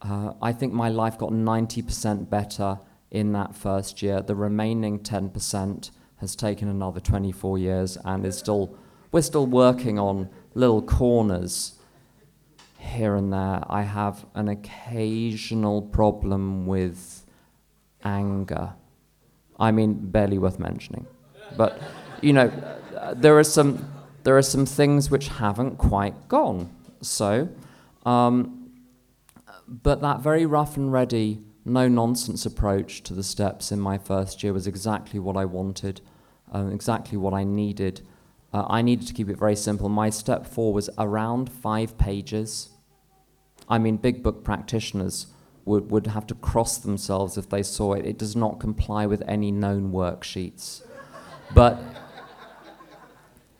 uh, 0.00 0.34
I 0.40 0.52
think 0.52 0.72
my 0.72 0.88
life 0.88 1.18
got 1.18 1.30
90% 1.30 2.28
better 2.28 2.78
in 3.10 3.32
that 3.32 3.54
first 3.54 4.02
year. 4.02 4.20
The 4.22 4.34
remaining 4.34 5.00
10% 5.00 5.90
has 6.16 6.36
taken 6.36 6.68
another 6.68 7.00
24 7.00 7.58
years 7.58 7.98
and 8.04 8.24
is 8.24 8.38
still, 8.38 8.76
we're 9.10 9.22
still 9.22 9.46
working 9.46 9.98
on 9.98 10.28
little 10.54 10.82
corners 10.82 11.74
here 12.82 13.14
and 13.14 13.32
there. 13.32 13.62
I 13.68 13.82
have 13.82 14.26
an 14.34 14.48
occasional 14.48 15.82
problem 15.82 16.66
with 16.66 17.24
anger. 18.04 18.74
I 19.58 19.70
mean, 19.70 20.10
barely 20.10 20.38
worth 20.38 20.58
mentioning. 20.58 21.06
But, 21.56 21.80
you 22.20 22.32
know, 22.32 22.50
there 23.14 23.38
are 23.38 23.44
some, 23.44 23.90
there 24.24 24.36
are 24.36 24.42
some 24.42 24.66
things 24.66 25.10
which 25.10 25.28
haven't 25.28 25.78
quite 25.78 26.28
gone. 26.28 26.70
So, 27.00 27.48
um, 28.04 28.70
but 29.68 30.00
that 30.02 30.20
very 30.20 30.44
rough 30.44 30.76
and 30.76 30.92
ready 30.92 31.42
no 31.64 31.88
nonsense 31.88 32.44
approach 32.44 33.02
to 33.04 33.14
the 33.14 33.22
steps 33.22 33.70
in 33.70 33.78
my 33.78 33.96
first 33.96 34.42
year 34.42 34.52
was 34.52 34.66
exactly 34.66 35.20
what 35.20 35.36
I 35.36 35.44
wanted, 35.44 36.00
um, 36.50 36.72
exactly 36.72 37.16
what 37.16 37.32
I 37.32 37.44
needed. 37.44 38.02
Uh, 38.52 38.66
I 38.68 38.82
needed 38.82 39.06
to 39.08 39.14
keep 39.14 39.28
it 39.28 39.38
very 39.38 39.56
simple. 39.56 39.88
My 39.88 40.10
step 40.10 40.46
four 40.46 40.72
was 40.72 40.90
around 40.98 41.50
five 41.50 41.96
pages. 41.96 42.68
I 43.68 43.78
mean, 43.78 43.96
big 43.96 44.22
book 44.22 44.44
practitioners 44.44 45.28
would, 45.64 45.90
would 45.90 46.08
have 46.08 46.26
to 46.26 46.34
cross 46.34 46.76
themselves 46.78 47.38
if 47.38 47.48
they 47.48 47.62
saw 47.62 47.94
it. 47.94 48.04
It 48.04 48.18
does 48.18 48.36
not 48.36 48.60
comply 48.60 49.06
with 49.06 49.22
any 49.26 49.50
known 49.50 49.92
worksheets. 49.92 50.82
But 51.54 51.80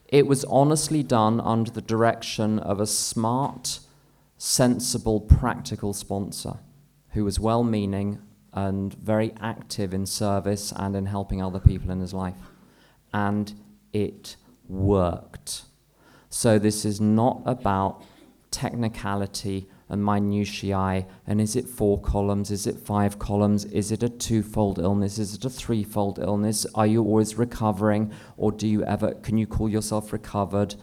it 0.07 0.27
was 0.27 0.45
honestly 0.45 1.01
done 1.01 1.41
under 1.41 1.71
the 1.71 1.81
direction 1.81 2.59
of 2.59 2.79
a 2.79 2.85
smart, 2.85 3.79
sensible, 4.37 5.19
practical 5.19 5.93
sponsor 5.93 6.59
who 7.09 7.23
was 7.23 7.39
well 7.39 7.63
meaning 7.63 8.19
and 8.51 8.93
very 8.93 9.33
active 9.39 9.93
in 9.93 10.05
service 10.05 10.71
and 10.75 10.95
in 10.95 11.07
helping 11.07 11.41
other 11.41 11.59
people 11.59 11.89
in 11.89 11.99
his 11.99 12.13
life. 12.13 12.35
And 13.11 13.53
it 13.91 14.35
worked. 14.67 15.63
So, 16.29 16.57
this 16.57 16.85
is 16.85 16.99
not 16.99 17.41
about 17.45 18.03
technicality 18.53 19.67
and 19.89 20.03
minutiae 20.03 21.05
and 21.27 21.41
is 21.41 21.55
it 21.55 21.67
four 21.67 21.99
columns? 21.99 22.49
Is 22.51 22.65
it 22.65 22.79
five 22.79 23.19
columns? 23.19 23.65
Is 23.65 23.91
it 23.91 24.01
a 24.03 24.09
twofold 24.09 24.79
illness? 24.79 25.19
Is 25.19 25.35
it 25.35 25.45
a 25.45 25.49
threefold 25.49 26.19
illness? 26.19 26.65
Are 26.73 26.87
you 26.87 27.03
always 27.03 27.35
recovering 27.35 28.11
or 28.37 28.51
do 28.51 28.67
you 28.67 28.83
ever 28.85 29.13
can 29.13 29.37
you 29.37 29.45
call 29.45 29.69
yourself 29.69 30.13
recovered? 30.13 30.75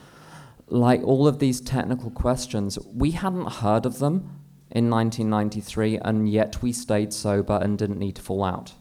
Like 0.66 1.02
all 1.02 1.26
of 1.26 1.38
these 1.38 1.60
technical 1.60 2.10
questions 2.10 2.78
we 2.94 3.12
hadn't 3.12 3.50
heard 3.50 3.86
of 3.86 3.98
them 3.98 4.40
in 4.70 4.90
1993 4.90 5.98
and 5.98 6.28
yet 6.28 6.62
we 6.62 6.72
stayed 6.72 7.12
sober 7.12 7.58
and 7.60 7.78
didn't 7.78 7.98
need 7.98 8.16
to 8.16 8.22
fall 8.22 8.44
out. 8.44 8.74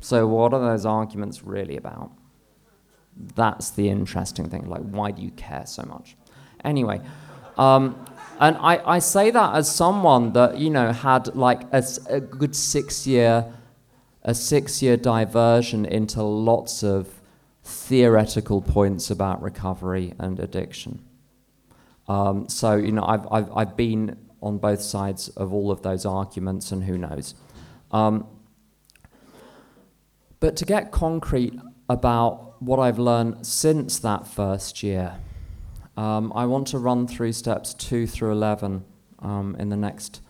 So 0.00 0.26
what 0.26 0.54
are 0.54 0.60
those 0.60 0.86
arguments 0.86 1.42
really 1.42 1.76
about 1.76 2.12
that's 3.34 3.70
the 3.70 3.88
interesting 3.88 4.48
thing 4.48 4.68
like 4.68 4.82
why 4.82 5.10
do 5.10 5.22
you 5.22 5.30
care 5.32 5.66
so 5.66 5.82
much 5.82 6.16
anyway 6.64 7.00
um, 7.58 8.06
and 8.40 8.56
I, 8.56 8.80
I 8.86 8.98
say 9.00 9.30
that 9.30 9.54
as 9.54 9.70
someone 9.70 10.32
that, 10.32 10.56
you 10.56 10.70
know, 10.70 10.92
had 10.92 11.36
like 11.36 11.62
a, 11.72 11.84
a 12.08 12.20
good 12.20 12.56
six 12.56 13.06
year, 13.06 13.52
a 14.22 14.34
six 14.34 14.80
year 14.80 14.96
diversion 14.96 15.84
into 15.84 16.22
lots 16.22 16.82
of 16.82 17.20
theoretical 17.62 18.62
points 18.62 19.10
about 19.10 19.42
recovery 19.42 20.14
and 20.18 20.40
addiction. 20.40 21.04
Um, 22.08 22.48
so, 22.48 22.76
you 22.76 22.92
know, 22.92 23.04
I've, 23.04 23.30
I've, 23.30 23.52
I've 23.54 23.76
been 23.76 24.16
on 24.40 24.56
both 24.56 24.80
sides 24.80 25.28
of 25.28 25.52
all 25.52 25.70
of 25.70 25.82
those 25.82 26.06
arguments, 26.06 26.72
and 26.72 26.84
who 26.84 26.96
knows. 26.96 27.34
Um, 27.92 28.26
but 30.40 30.56
to 30.56 30.64
get 30.64 30.92
concrete 30.92 31.60
about 31.90 32.49
what 32.60 32.78
I've 32.78 32.98
learned 32.98 33.46
since 33.46 33.98
that 33.98 34.26
first 34.26 34.82
year, 34.82 35.16
um, 35.96 36.32
I 36.34 36.46
want 36.46 36.68
to 36.68 36.78
run 36.78 37.06
through 37.06 37.32
steps 37.32 37.74
2 37.74 38.06
through 38.06 38.32
11 38.32 38.84
um, 39.18 39.56
in 39.58 39.70
the 39.70 39.76
next 39.76 40.20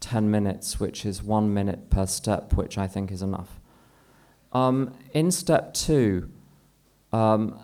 10 0.00 0.30
minutes, 0.30 0.78
which 0.78 1.04
is 1.04 1.22
one 1.22 1.52
minute 1.52 1.90
per 1.90 2.06
step, 2.06 2.52
which 2.52 2.78
I 2.78 2.86
think 2.86 3.10
is 3.10 3.22
enough. 3.22 3.58
Um, 4.52 4.94
in 5.12 5.30
step 5.30 5.74
2, 5.74 6.30
um, 7.12 7.58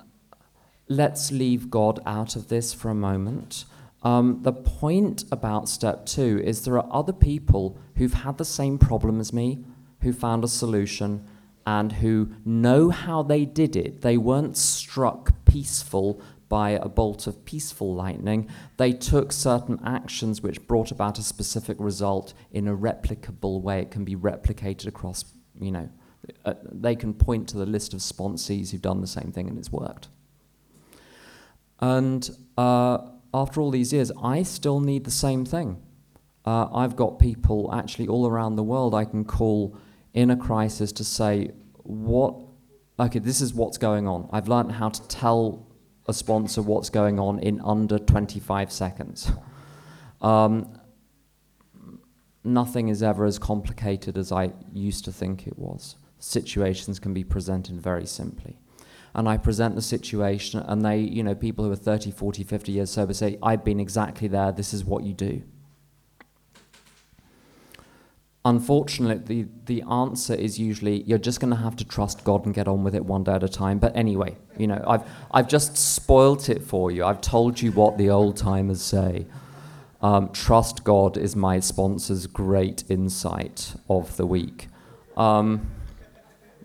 let's 0.88 1.30
leave 1.30 1.70
God 1.70 2.00
out 2.04 2.34
of 2.34 2.48
this 2.48 2.74
for 2.74 2.90
a 2.90 2.94
moment. 2.94 3.66
Um, 4.02 4.40
the 4.42 4.52
point 4.52 5.24
about 5.30 5.68
step 5.68 6.06
2 6.06 6.42
is 6.44 6.64
there 6.64 6.78
are 6.78 6.88
other 6.90 7.12
people 7.12 7.78
who've 7.96 8.12
had 8.12 8.38
the 8.38 8.44
same 8.44 8.78
problem 8.78 9.20
as 9.20 9.32
me, 9.32 9.64
who 10.00 10.12
found 10.12 10.44
a 10.44 10.48
solution, 10.48 11.26
and 11.66 11.92
who 11.92 12.30
know 12.44 12.90
how 12.90 13.22
they 13.22 13.44
did 13.44 13.76
it. 13.76 14.02
They 14.02 14.16
weren't 14.16 14.56
struck 14.56 15.32
peaceful 15.44 16.20
by 16.48 16.70
a 16.70 16.88
bolt 16.88 17.26
of 17.26 17.44
peaceful 17.44 17.94
lightning, 17.94 18.48
they 18.76 18.92
took 18.92 19.32
certain 19.32 19.80
actions 19.84 20.40
which 20.40 20.64
brought 20.68 20.90
about 20.90 21.18
a 21.18 21.22
specific 21.22 21.76
result 21.80 22.34
in 22.52 22.68
a 22.68 22.76
replicable 22.76 23.60
way. 23.60 23.80
It 23.80 23.90
can 23.90 24.04
be 24.04 24.14
replicated 24.14 24.86
across, 24.86 25.24
you 25.58 25.72
know, 25.72 25.88
uh, 26.44 26.54
they 26.70 26.94
can 26.94 27.12
point 27.12 27.48
to 27.48 27.56
the 27.56 27.66
list 27.66 27.92
of 27.92 28.00
sponsees 28.00 28.70
who've 28.70 28.80
done 28.80 29.00
the 29.00 29.06
same 29.06 29.32
thing 29.32 29.48
and 29.48 29.58
it's 29.58 29.72
worked. 29.72 30.08
And 31.80 32.30
uh, 32.56 32.98
after 33.32 33.60
all 33.60 33.70
these 33.70 33.92
years, 33.92 34.12
I 34.22 34.42
still 34.42 34.80
need 34.80 35.04
the 35.04 35.10
same 35.10 35.44
thing. 35.44 35.82
Uh, 36.44 36.68
I've 36.72 36.94
got 36.94 37.18
people 37.18 37.74
actually 37.74 38.06
all 38.06 38.26
around 38.26 38.56
the 38.56 38.62
world 38.62 38.94
I 38.94 39.06
can 39.06 39.24
call 39.24 39.76
in 40.14 40.30
a 40.30 40.36
crisis 40.36 40.92
to 40.92 41.04
say, 41.04 41.50
what, 41.82 42.36
okay, 42.98 43.18
this 43.18 43.40
is 43.40 43.52
what's 43.52 43.76
going 43.76 44.06
on. 44.06 44.28
I've 44.32 44.48
learned 44.48 44.72
how 44.72 44.88
to 44.88 45.08
tell 45.08 45.66
a 46.06 46.14
sponsor 46.14 46.62
what's 46.62 46.88
going 46.90 47.18
on 47.18 47.40
in 47.40 47.60
under 47.60 47.98
25 47.98 48.72
seconds. 48.72 49.30
Um, 50.22 50.78
nothing 52.44 52.88
is 52.88 53.02
ever 53.02 53.24
as 53.24 53.38
complicated 53.38 54.16
as 54.16 54.30
I 54.30 54.52
used 54.72 55.04
to 55.06 55.12
think 55.12 55.46
it 55.46 55.58
was. 55.58 55.96
Situations 56.18 56.98
can 56.98 57.12
be 57.12 57.24
presented 57.24 57.80
very 57.80 58.06
simply. 58.06 58.58
And 59.14 59.28
I 59.28 59.36
present 59.36 59.74
the 59.74 59.82
situation, 59.82 60.60
and 60.60 60.84
they, 60.84 60.98
you 60.98 61.22
know, 61.22 61.34
people 61.34 61.64
who 61.64 61.70
are 61.70 61.76
30, 61.76 62.10
40, 62.10 62.42
50 62.42 62.72
years 62.72 62.90
sober 62.90 63.14
say, 63.14 63.38
I've 63.42 63.64
been 63.64 63.80
exactly 63.80 64.28
there, 64.28 64.50
this 64.50 64.74
is 64.74 64.84
what 64.84 65.04
you 65.04 65.12
do. 65.12 65.42
Unfortunately, 68.46 69.42
the, 69.42 69.48
the 69.64 69.82
answer 69.90 70.34
is 70.34 70.58
usually 70.58 71.02
you're 71.04 71.16
just 71.16 71.40
going 71.40 71.50
to 71.50 71.56
have 71.56 71.76
to 71.76 71.84
trust 71.84 72.24
God 72.24 72.44
and 72.44 72.54
get 72.54 72.68
on 72.68 72.84
with 72.84 72.94
it 72.94 73.02
one 73.02 73.24
day 73.24 73.32
at 73.32 73.42
a 73.42 73.48
time. 73.48 73.78
But 73.78 73.96
anyway, 73.96 74.36
you 74.58 74.66
know, 74.66 74.84
I've, 74.86 75.02
I've 75.30 75.48
just 75.48 75.78
spoilt 75.78 76.50
it 76.50 76.62
for 76.62 76.90
you. 76.90 77.06
I've 77.06 77.22
told 77.22 77.62
you 77.62 77.72
what 77.72 77.96
the 77.96 78.10
old 78.10 78.36
timers 78.36 78.82
say. 78.82 79.26
Um, 80.02 80.28
trust 80.32 80.84
God 80.84 81.16
is 81.16 81.34
my 81.34 81.58
sponsor's 81.60 82.26
great 82.26 82.84
insight 82.90 83.74
of 83.88 84.14
the 84.18 84.26
week. 84.26 84.68
Um, 85.16 85.70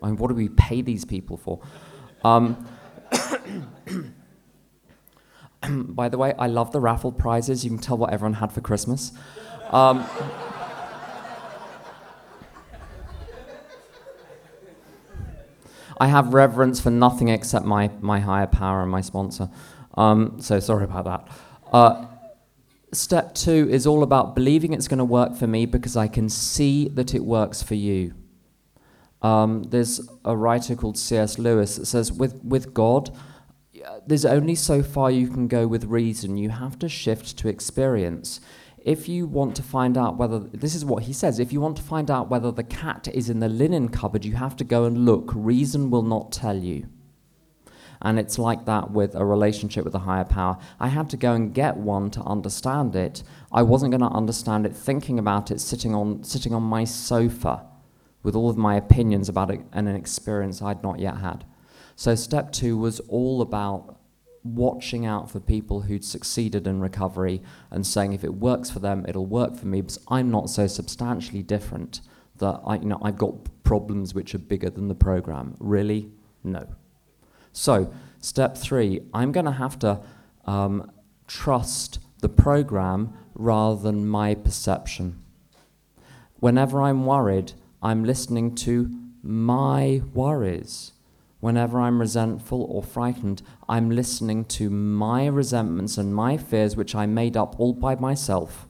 I 0.02 0.08
mean, 0.08 0.16
what 0.16 0.28
do 0.28 0.34
we 0.34 0.50
pay 0.50 0.82
these 0.82 1.06
people 1.06 1.38
for? 1.38 1.60
Um, 2.22 2.68
by 5.94 6.10
the 6.10 6.18
way, 6.18 6.34
I 6.38 6.46
love 6.46 6.72
the 6.72 6.80
raffle 6.80 7.12
prizes. 7.12 7.64
You 7.64 7.70
can 7.70 7.78
tell 7.78 7.96
what 7.96 8.12
everyone 8.12 8.34
had 8.34 8.52
for 8.52 8.60
Christmas. 8.60 9.12
I 16.00 16.06
have 16.06 16.32
reverence 16.32 16.80
for 16.80 16.90
nothing 16.90 17.28
except 17.28 17.66
my, 17.66 17.90
my 18.00 18.20
higher 18.20 18.46
power 18.46 18.80
and 18.82 18.90
my 18.90 19.02
sponsor. 19.02 19.50
Um, 19.94 20.40
so 20.40 20.58
sorry 20.58 20.84
about 20.84 21.04
that. 21.04 21.28
Uh, 21.72 22.06
step 22.92 23.34
two 23.34 23.68
is 23.70 23.86
all 23.86 24.02
about 24.02 24.34
believing 24.34 24.72
it's 24.72 24.88
going 24.88 24.98
to 24.98 25.04
work 25.04 25.36
for 25.36 25.46
me 25.46 25.66
because 25.66 25.98
I 25.98 26.08
can 26.08 26.30
see 26.30 26.88
that 26.88 27.14
it 27.14 27.22
works 27.22 27.62
for 27.62 27.74
you. 27.74 28.14
Um, 29.20 29.64
there's 29.64 30.00
a 30.24 30.34
writer 30.34 30.74
called 30.74 30.96
C.S. 30.96 31.38
Lewis 31.38 31.76
that 31.76 31.84
says, 31.84 32.10
with, 32.10 32.42
with 32.42 32.72
God, 32.72 33.14
there's 34.06 34.24
only 34.24 34.54
so 34.54 34.82
far 34.82 35.10
you 35.10 35.28
can 35.28 35.48
go 35.48 35.66
with 35.66 35.84
reason. 35.84 36.38
You 36.38 36.48
have 36.48 36.78
to 36.78 36.88
shift 36.88 37.36
to 37.38 37.48
experience 37.48 38.40
if 38.82 39.08
you 39.08 39.26
want 39.26 39.56
to 39.56 39.62
find 39.62 39.98
out 39.98 40.16
whether, 40.16 40.38
this 40.38 40.74
is 40.74 40.84
what 40.84 41.04
he 41.04 41.12
says, 41.12 41.38
if 41.38 41.52
you 41.52 41.60
want 41.60 41.76
to 41.76 41.82
find 41.82 42.10
out 42.10 42.30
whether 42.30 42.50
the 42.50 42.64
cat 42.64 43.08
is 43.12 43.28
in 43.28 43.40
the 43.40 43.48
linen 43.48 43.88
cupboard, 43.88 44.24
you 44.24 44.34
have 44.34 44.56
to 44.56 44.64
go 44.64 44.84
and 44.84 45.04
look. 45.04 45.30
Reason 45.34 45.90
will 45.90 46.02
not 46.02 46.32
tell 46.32 46.56
you. 46.56 46.88
And 48.02 48.18
it's 48.18 48.38
like 48.38 48.64
that 48.64 48.90
with 48.90 49.14
a 49.14 49.24
relationship 49.24 49.84
with 49.84 49.94
a 49.94 50.00
higher 50.00 50.24
power. 50.24 50.56
I 50.78 50.88
had 50.88 51.10
to 51.10 51.18
go 51.18 51.34
and 51.34 51.52
get 51.52 51.76
one 51.76 52.10
to 52.12 52.22
understand 52.22 52.96
it. 52.96 53.22
I 53.52 53.62
wasn't 53.62 53.90
going 53.90 54.00
to 54.00 54.16
understand 54.16 54.64
it 54.64 54.74
thinking 54.74 55.18
about 55.18 55.50
it 55.50 55.60
sitting 55.60 55.94
on, 55.94 56.24
sitting 56.24 56.54
on 56.54 56.62
my 56.62 56.84
sofa 56.84 57.66
with 58.22 58.34
all 58.34 58.48
of 58.48 58.56
my 58.56 58.76
opinions 58.76 59.28
about 59.28 59.50
it 59.50 59.60
and 59.72 59.86
an 59.86 59.96
experience 59.96 60.62
I'd 60.62 60.82
not 60.82 60.98
yet 60.98 61.18
had. 61.18 61.44
So, 61.94 62.14
step 62.14 62.52
two 62.52 62.78
was 62.78 63.00
all 63.00 63.42
about 63.42 63.99
watching 64.42 65.04
out 65.04 65.30
for 65.30 65.40
people 65.40 65.82
who'd 65.82 66.04
succeeded 66.04 66.66
in 66.66 66.80
recovery 66.80 67.42
and 67.70 67.86
saying 67.86 68.12
if 68.12 68.24
it 68.24 68.34
works 68.34 68.70
for 68.70 68.78
them, 68.78 69.04
it'll 69.06 69.26
work 69.26 69.56
for 69.56 69.66
me 69.66 69.82
because 69.82 69.98
I'm 70.08 70.30
not 70.30 70.48
so 70.48 70.66
substantially 70.66 71.42
different 71.42 72.00
that 72.38 72.60
I, 72.64 72.76
you 72.76 72.86
know, 72.86 72.98
I've 73.02 73.18
got 73.18 73.34
problems 73.64 74.14
which 74.14 74.34
are 74.34 74.38
bigger 74.38 74.70
than 74.70 74.88
the 74.88 74.94
program. 74.94 75.56
Really? 75.60 76.10
No. 76.42 76.66
So, 77.52 77.92
step 78.20 78.56
three, 78.56 79.02
I'm 79.12 79.32
going 79.32 79.46
to 79.46 79.52
have 79.52 79.78
to 79.80 80.00
um, 80.46 80.90
trust 81.26 81.98
the 82.20 82.28
program 82.28 83.12
rather 83.34 83.80
than 83.80 84.06
my 84.06 84.34
perception. 84.34 85.22
Whenever 86.38 86.80
I'm 86.80 87.04
worried, 87.04 87.52
I'm 87.82 88.04
listening 88.04 88.54
to 88.56 88.90
my 89.22 90.00
worries 90.14 90.92
Whenever 91.40 91.80
I'm 91.80 92.00
resentful 92.00 92.62
or 92.64 92.82
frightened, 92.82 93.42
I'm 93.68 93.90
listening 93.90 94.44
to 94.46 94.68
my 94.70 95.26
resentments 95.26 95.96
and 95.98 96.14
my 96.14 96.36
fears, 96.36 96.76
which 96.76 96.94
I 96.94 97.06
made 97.06 97.36
up 97.36 97.58
all 97.58 97.72
by 97.72 97.94
myself. 97.96 98.68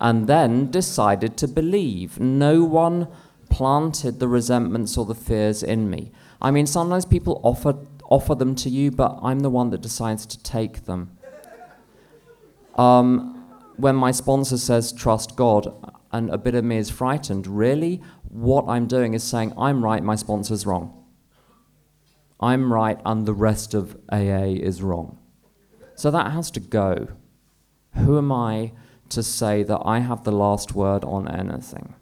and 0.00 0.26
then 0.26 0.70
decided 0.70 1.36
to 1.38 1.48
believe. 1.48 2.20
No 2.20 2.64
one 2.64 3.08
planted 3.48 4.18
the 4.20 4.28
resentments 4.28 4.98
or 4.98 5.06
the 5.06 5.14
fears 5.14 5.62
in 5.62 5.88
me. 5.88 6.12
I 6.40 6.50
mean, 6.50 6.66
sometimes 6.66 7.06
people 7.06 7.40
offer, 7.42 7.74
offer 8.10 8.34
them 8.34 8.54
to 8.56 8.68
you, 8.68 8.90
but 8.90 9.18
I'm 9.22 9.40
the 9.40 9.50
one 9.50 9.70
that 9.70 9.80
decides 9.80 10.26
to 10.26 10.42
take 10.42 10.84
them. 10.84 11.16
Um, 12.76 13.44
when 13.76 13.96
my 13.96 14.10
sponsor 14.10 14.58
says, 14.58 14.92
trust 14.92 15.36
God, 15.36 15.72
and 16.12 16.28
a 16.30 16.38
bit 16.38 16.54
of 16.54 16.64
me 16.64 16.76
is 16.76 16.90
frightened, 16.90 17.46
really, 17.46 18.02
what 18.28 18.66
I'm 18.68 18.86
doing 18.86 19.14
is 19.14 19.24
saying, 19.24 19.54
I'm 19.56 19.82
right, 19.82 20.02
my 20.02 20.14
sponsor's 20.16 20.66
wrong. 20.66 20.92
I'm 22.40 22.72
right, 22.72 23.00
and 23.04 23.26
the 23.26 23.34
rest 23.34 23.74
of 23.74 23.96
AA 24.12 24.54
is 24.60 24.82
wrong. 24.82 25.18
So 25.94 26.10
that 26.10 26.32
has 26.32 26.50
to 26.52 26.60
go. 26.60 27.08
Who 27.94 28.18
am 28.18 28.30
I 28.30 28.72
to 29.08 29.22
say 29.22 29.62
that 29.62 29.80
I 29.84 30.00
have 30.00 30.24
the 30.24 30.32
last 30.32 30.74
word 30.74 31.04
on 31.04 31.28
anything? 31.28 31.94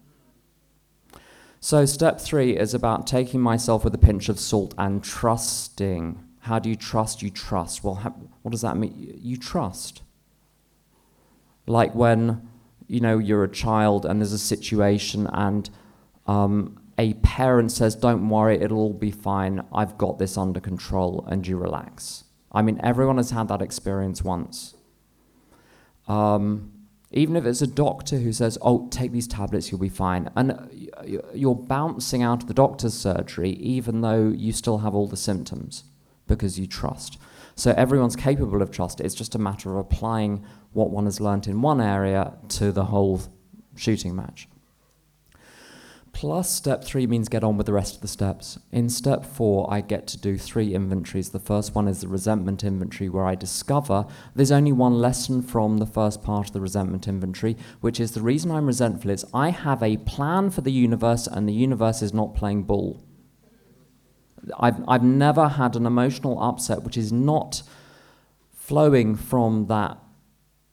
So, 1.61 1.87
step 1.87 2.20
three 2.20 2.59
is 2.59 2.75
about 2.75 3.07
taking 3.07 3.40
myself 3.40 3.85
with 3.85 3.94
a 3.94 3.99
pinch 3.99 4.29
of 4.29 4.38
salt 4.38 4.75
and 4.77 5.03
trusting. 5.03 6.23
How 6.40 6.59
do 6.59 6.68
you 6.68 6.77
trust? 6.77 7.23
You 7.23 7.31
trust. 7.31 7.83
Well, 7.83 7.94
what 8.42 8.51
does 8.51 8.61
that 8.61 8.77
mean? 8.77 9.18
You 9.23 9.38
trust. 9.38 10.03
Like 11.66 11.94
when, 11.94 12.47
you 12.87 13.01
know, 13.01 13.16
you're 13.16 13.44
a 13.44 13.49
child 13.49 14.05
and 14.05 14.20
there's 14.20 14.33
a 14.35 14.38
situation 14.38 15.27
and 15.33 15.70
um, 16.27 16.79
a 16.98 17.14
parent 17.14 17.72
says, 17.72 17.94
Don't 17.94 18.28
worry, 18.28 18.61
it'll 18.61 18.78
all 18.78 18.92
be 18.92 19.11
fine. 19.11 19.64
I've 19.72 19.98
got 19.98 20.18
this 20.18 20.37
under 20.37 20.61
control, 20.61 21.24
and 21.28 21.46
you 21.46 21.57
relax. 21.57 22.24
I 22.52 22.62
mean, 22.62 22.80
everyone 22.83 23.16
has 23.16 23.30
had 23.30 23.48
that 23.48 23.62
experience 23.62 24.22
once. 24.22 24.74
Um, 26.07 26.70
even 27.11 27.37
if 27.37 27.46
it's 27.46 27.62
a 27.62 27.66
doctor 27.66 28.18
who 28.18 28.33
says, 28.33 28.59
Oh, 28.62 28.88
take 28.88 29.12
these 29.12 29.28
tablets, 29.28 29.70
you'll 29.70 29.80
be 29.80 29.88
fine. 29.88 30.30
And 30.37 30.80
you're 31.35 31.54
bouncing 31.54 32.22
out 32.22 32.42
of 32.42 32.48
the 32.48 32.54
doctor's 32.54 32.94
surgery, 32.94 33.50
even 33.50 34.00
though 34.00 34.28
you 34.28 34.52
still 34.52 34.78
have 34.78 34.94
all 34.94 35.09
the 35.09 35.16
symptoms, 35.16 35.85
because 36.26 36.59
you 36.59 36.66
trust. 36.66 37.18
So 37.57 37.72
everyone's 37.76 38.16
capable 38.16 38.62
of 38.62 38.70
trust. 38.70 39.00
It's 39.00 39.14
just 39.14 39.35
a 39.35 39.38
matter 39.38 39.70
of 39.70 39.76
applying 39.76 40.44
what 40.72 40.90
one 40.90 41.04
has 41.04 41.20
learnt 41.20 41.46
in 41.46 41.62
one 41.62 41.80
area 41.80 42.35
to 42.50 42.72
the 42.72 42.87
whole 42.87 43.20
shooting 43.76 44.16
match. 44.16 44.48
Plus, 46.14 46.48
step 46.48 46.85
three 46.85 47.09
means 47.09 47.29
get 47.29 47.42
on 47.42 47.57
with 47.57 47.66
the 47.66 47.72
rest 47.72 47.96
of 47.96 48.00
the 48.00 48.09
steps. 48.09 48.57
In 48.70 48.88
step 48.88 49.27
four, 49.27 49.70
I 49.70 49.81
get 49.81 50.07
to 50.07 50.16
do 50.16 50.38
three 50.38 50.72
inventories. 50.72 51.31
The 51.31 51.40
first 51.40 51.74
one 51.74 51.88
is 51.88 52.00
the 52.00 52.09
resentment 52.09 52.62
inventory, 52.62 53.09
where 53.09 53.27
I 53.27 53.35
discover 53.35 54.07
there's 54.35 54.53
only 54.53 54.70
one 54.70 54.94
lesson 55.00 55.42
from 55.42 55.79
the 55.79 55.87
first 55.87 56.22
part 56.22 56.46
of 56.46 56.53
the 56.53 56.61
resentment 56.61 57.09
inventory, 57.09 57.57
which 57.81 57.98
is 57.98 58.12
the 58.12 58.22
reason 58.22 58.53
I'm 58.53 58.66
resentful 58.66 59.11
is 59.11 59.27
I 59.35 59.50
have 59.50 59.83
a 59.83 59.96
plan 59.98 60.50
for 60.50 60.61
the 60.61 60.70
universe, 60.70 61.27
and 61.27 61.48
the 61.48 61.53
universe 61.53 62.00
is 62.00 62.14
not 62.14 62.37
playing 62.37 62.62
ball. 62.62 63.05
I've, 64.59 64.83
I've 64.87 65.03
never 65.03 65.48
had 65.48 65.74
an 65.74 65.85
emotional 65.85 66.40
upset 66.40 66.85
which 66.85 66.96
is 66.96 67.12
not 67.12 67.64
flowing 68.53 69.16
from 69.16 69.66
that 69.66 69.98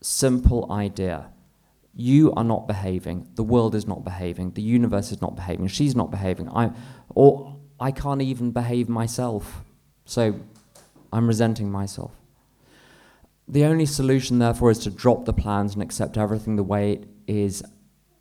simple 0.01 0.71
idea 0.71 1.31
you 1.93 2.33
are 2.33 2.43
not 2.43 2.67
behaving, 2.67 3.27
the 3.35 3.43
world 3.43 3.75
is 3.75 3.87
not 3.87 4.03
behaving, 4.03 4.51
the 4.51 4.61
universe 4.61 5.11
is 5.11 5.21
not 5.21 5.35
behaving, 5.35 5.67
she's 5.67 5.95
not 5.95 6.09
behaving, 6.09 6.49
I, 6.49 6.71
or 7.09 7.57
I 7.79 7.91
can't 7.91 8.21
even 8.21 8.51
behave 8.51 8.87
myself. 8.87 9.63
So 10.05 10.39
I'm 11.11 11.27
resenting 11.27 11.71
myself. 11.71 12.11
The 13.47 13.65
only 13.65 13.85
solution, 13.85 14.39
therefore, 14.39 14.71
is 14.71 14.79
to 14.79 14.89
drop 14.89 15.25
the 15.25 15.33
plans 15.33 15.73
and 15.73 15.83
accept 15.83 16.17
everything 16.17 16.55
the 16.55 16.63
way 16.63 16.93
it 16.93 17.07
is 17.27 17.63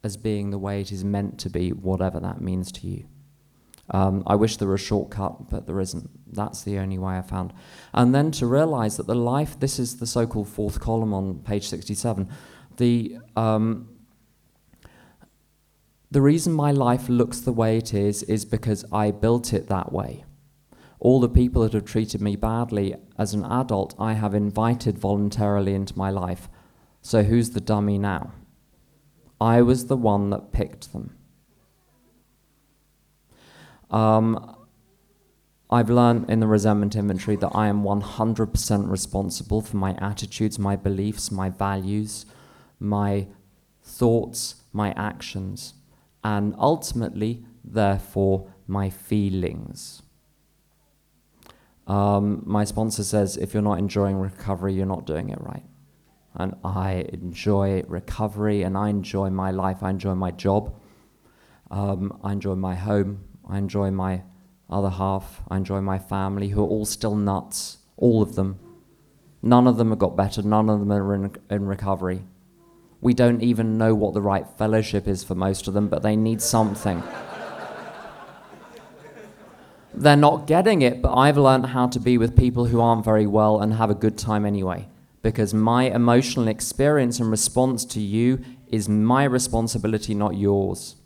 as 0.02 0.16
being 0.16 0.50
the 0.50 0.59
way 0.59 0.80
it 0.80 0.90
is 0.90 1.04
meant 1.04 1.38
to 1.40 1.50
be, 1.50 1.70
whatever 1.70 2.18
that 2.20 2.40
means 2.40 2.72
to 2.72 2.87
you. 2.87 3.04
Um, 3.90 4.22
I 4.26 4.37
wish 4.37 4.56
there 4.56 4.68
were 4.68 4.74
a 4.74 4.78
shortcut, 4.78 5.50
but 5.50 5.66
there 5.66 5.80
isn't. 5.80 6.11
That's 6.33 6.62
the 6.62 6.78
only 6.78 6.98
way 6.98 7.18
I 7.18 7.22
found. 7.22 7.52
And 7.92 8.14
then 8.14 8.30
to 8.33 8.46
realize 8.46 8.96
that 8.96 9.06
the 9.06 9.14
life, 9.14 9.59
this 9.59 9.78
is 9.78 9.98
the 9.98 10.06
so 10.06 10.26
called 10.26 10.48
fourth 10.48 10.80
column 10.80 11.12
on 11.12 11.40
page 11.40 11.68
67, 11.68 12.28
the 12.81 13.19
um, 13.37 13.88
the 16.11 16.21
reason 16.21 16.53
my 16.53 16.73
life 16.73 17.09
looks 17.09 17.38
the 17.38 17.53
way 17.53 17.77
it 17.77 17.95
is 17.95 18.25
is 18.25 18.45
because 18.45 18.85
I 18.90 19.12
built 19.12 19.53
it 19.53 19.69
that 19.69 19.93
way. 19.93 20.25
All 20.99 21.21
the 21.21 21.29
people 21.29 21.62
that 21.62 21.75
have 21.75 21.85
treated 21.85 22.21
me 22.21 22.35
badly 22.35 22.97
as 23.16 23.33
an 23.33 23.45
adult, 23.45 23.95
I 23.99 24.14
have 24.14 24.35
invited 24.35 24.99
voluntarily 24.99 25.73
into 25.75 25.97
my 25.97 26.11
life. 26.11 26.49
So 27.01 27.23
who's 27.23 27.51
the 27.51 27.61
dummy 27.61 27.97
now? 27.97 28.33
I 29.40 29.62
was 29.62 29.87
the 29.87 29.97
one 29.97 30.31
that 30.31 30.53
picked 30.53 30.93
them. 30.93 31.16
Um, 33.90 34.57
I've 35.71 35.90
learned 35.90 36.29
in 36.29 36.40
the 36.40 36.47
resentment 36.49 36.97
inventory 36.97 37.37
that 37.37 37.53
I 37.55 37.69
am 37.69 37.85
100% 37.85 38.90
responsible 38.90 39.62
for 39.62 39.77
my 39.77 39.95
attitudes, 39.99 40.59
my 40.59 40.77
beliefs, 40.77 41.31
my 41.31 41.49
values, 41.49 42.27
my 42.81 43.29
thoughts, 43.83 44.57
my 44.73 44.93
actions, 44.97 45.75
and 46.25 46.55
ultimately, 46.59 47.45
therefore, 47.62 48.49
my 48.66 48.90
feelings. 48.90 50.03
Um, 51.87 52.43
my 52.47 52.64
sponsor 52.64 53.03
says 53.03 53.37
if 53.37 53.53
you're 53.53 53.62
not 53.62 53.79
enjoying 53.79 54.16
recovery, 54.16 54.75
you're 54.75 54.87
not 54.87 55.07
doing 55.07 55.31
it 55.31 55.40
right. 55.40 55.64
And 56.35 56.55
I 56.64 57.07
enjoy 57.12 57.83
recovery 57.88 58.62
and 58.62 58.79
I 58.79 58.88
enjoy 58.90 59.31
my 59.31 59.51
life. 59.51 59.83
I 59.83 59.90
enjoy 59.90 60.14
my 60.14 60.31
job. 60.31 60.81
Um, 61.71 62.19
I 62.23 62.33
enjoy 62.33 62.55
my 62.55 62.77
home. 62.77 63.25
I 63.49 63.59
enjoy 63.59 63.90
my 63.90 64.23
other 64.69 64.90
half. 64.90 65.43
I 65.51 65.57
enjoy 65.57 65.81
my 65.81 65.99
family 65.99 66.51
who 66.51 66.62
are 66.62 66.69
all 66.69 66.85
still 66.85 67.16
nuts, 67.16 67.79
all 67.97 68.23
of 68.23 68.37
them. 68.37 68.61
None 69.43 69.66
of 69.66 69.77
them 69.77 69.90
have 69.90 69.99
got 69.99 70.16
better. 70.16 70.43
None 70.43 70.69
of 70.69 70.79
them 70.79 70.93
are 70.93 71.14
in, 71.14 71.35
in 71.51 71.66
recovery. 71.66 72.23
We 73.00 73.14
don't 73.14 73.42
even 73.42 73.78
know 73.78 73.94
what 73.94 74.14
the 74.14 74.20
right 74.20 74.46
fellowship 74.58 75.08
is 75.08 75.24
for 75.24 75.34
most 75.34 75.66
of 75.68 75.74
them, 75.74 75.88
but 75.88 76.02
they 76.02 76.16
need 76.16 76.42
something. 76.42 77.02
They're 79.94 80.16
not 80.16 80.46
getting 80.46 80.82
it, 80.82 81.02
but 81.02 81.14
I've 81.14 81.36
learned 81.36 81.66
how 81.66 81.88
to 81.88 81.98
be 81.98 82.18
with 82.18 82.36
people 82.36 82.66
who 82.66 82.80
aren't 82.80 83.04
very 83.04 83.26
well 83.26 83.60
and 83.60 83.74
have 83.74 83.90
a 83.90 83.94
good 83.94 84.16
time 84.16 84.46
anyway. 84.46 84.88
Because 85.22 85.52
my 85.52 85.84
emotional 85.84 86.48
experience 86.48 87.20
and 87.20 87.30
response 87.30 87.84
to 87.86 88.00
you 88.00 88.42
is 88.68 88.88
my 88.88 89.24
responsibility, 89.24 90.14
not 90.14 90.36
yours. 90.36 90.96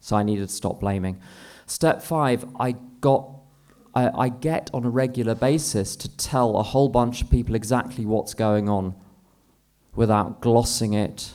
So 0.00 0.16
I 0.16 0.22
needed 0.22 0.48
to 0.48 0.54
stop 0.54 0.80
blaming. 0.80 1.20
Step 1.66 2.02
five, 2.02 2.44
I 2.58 2.72
got 3.00 3.36
I, 3.92 4.28
get 4.28 4.70
on 4.72 4.84
a 4.84 4.90
regular 4.90 5.34
basis 5.34 5.96
to 5.96 6.16
tell 6.16 6.56
a 6.56 6.62
whole 6.62 6.88
bunch 6.88 7.22
of 7.22 7.30
people 7.30 7.56
exactly 7.56 8.06
what's 8.06 8.34
going 8.34 8.68
on 8.68 8.94
without 9.94 10.40
glossing 10.40 10.92
it, 10.92 11.34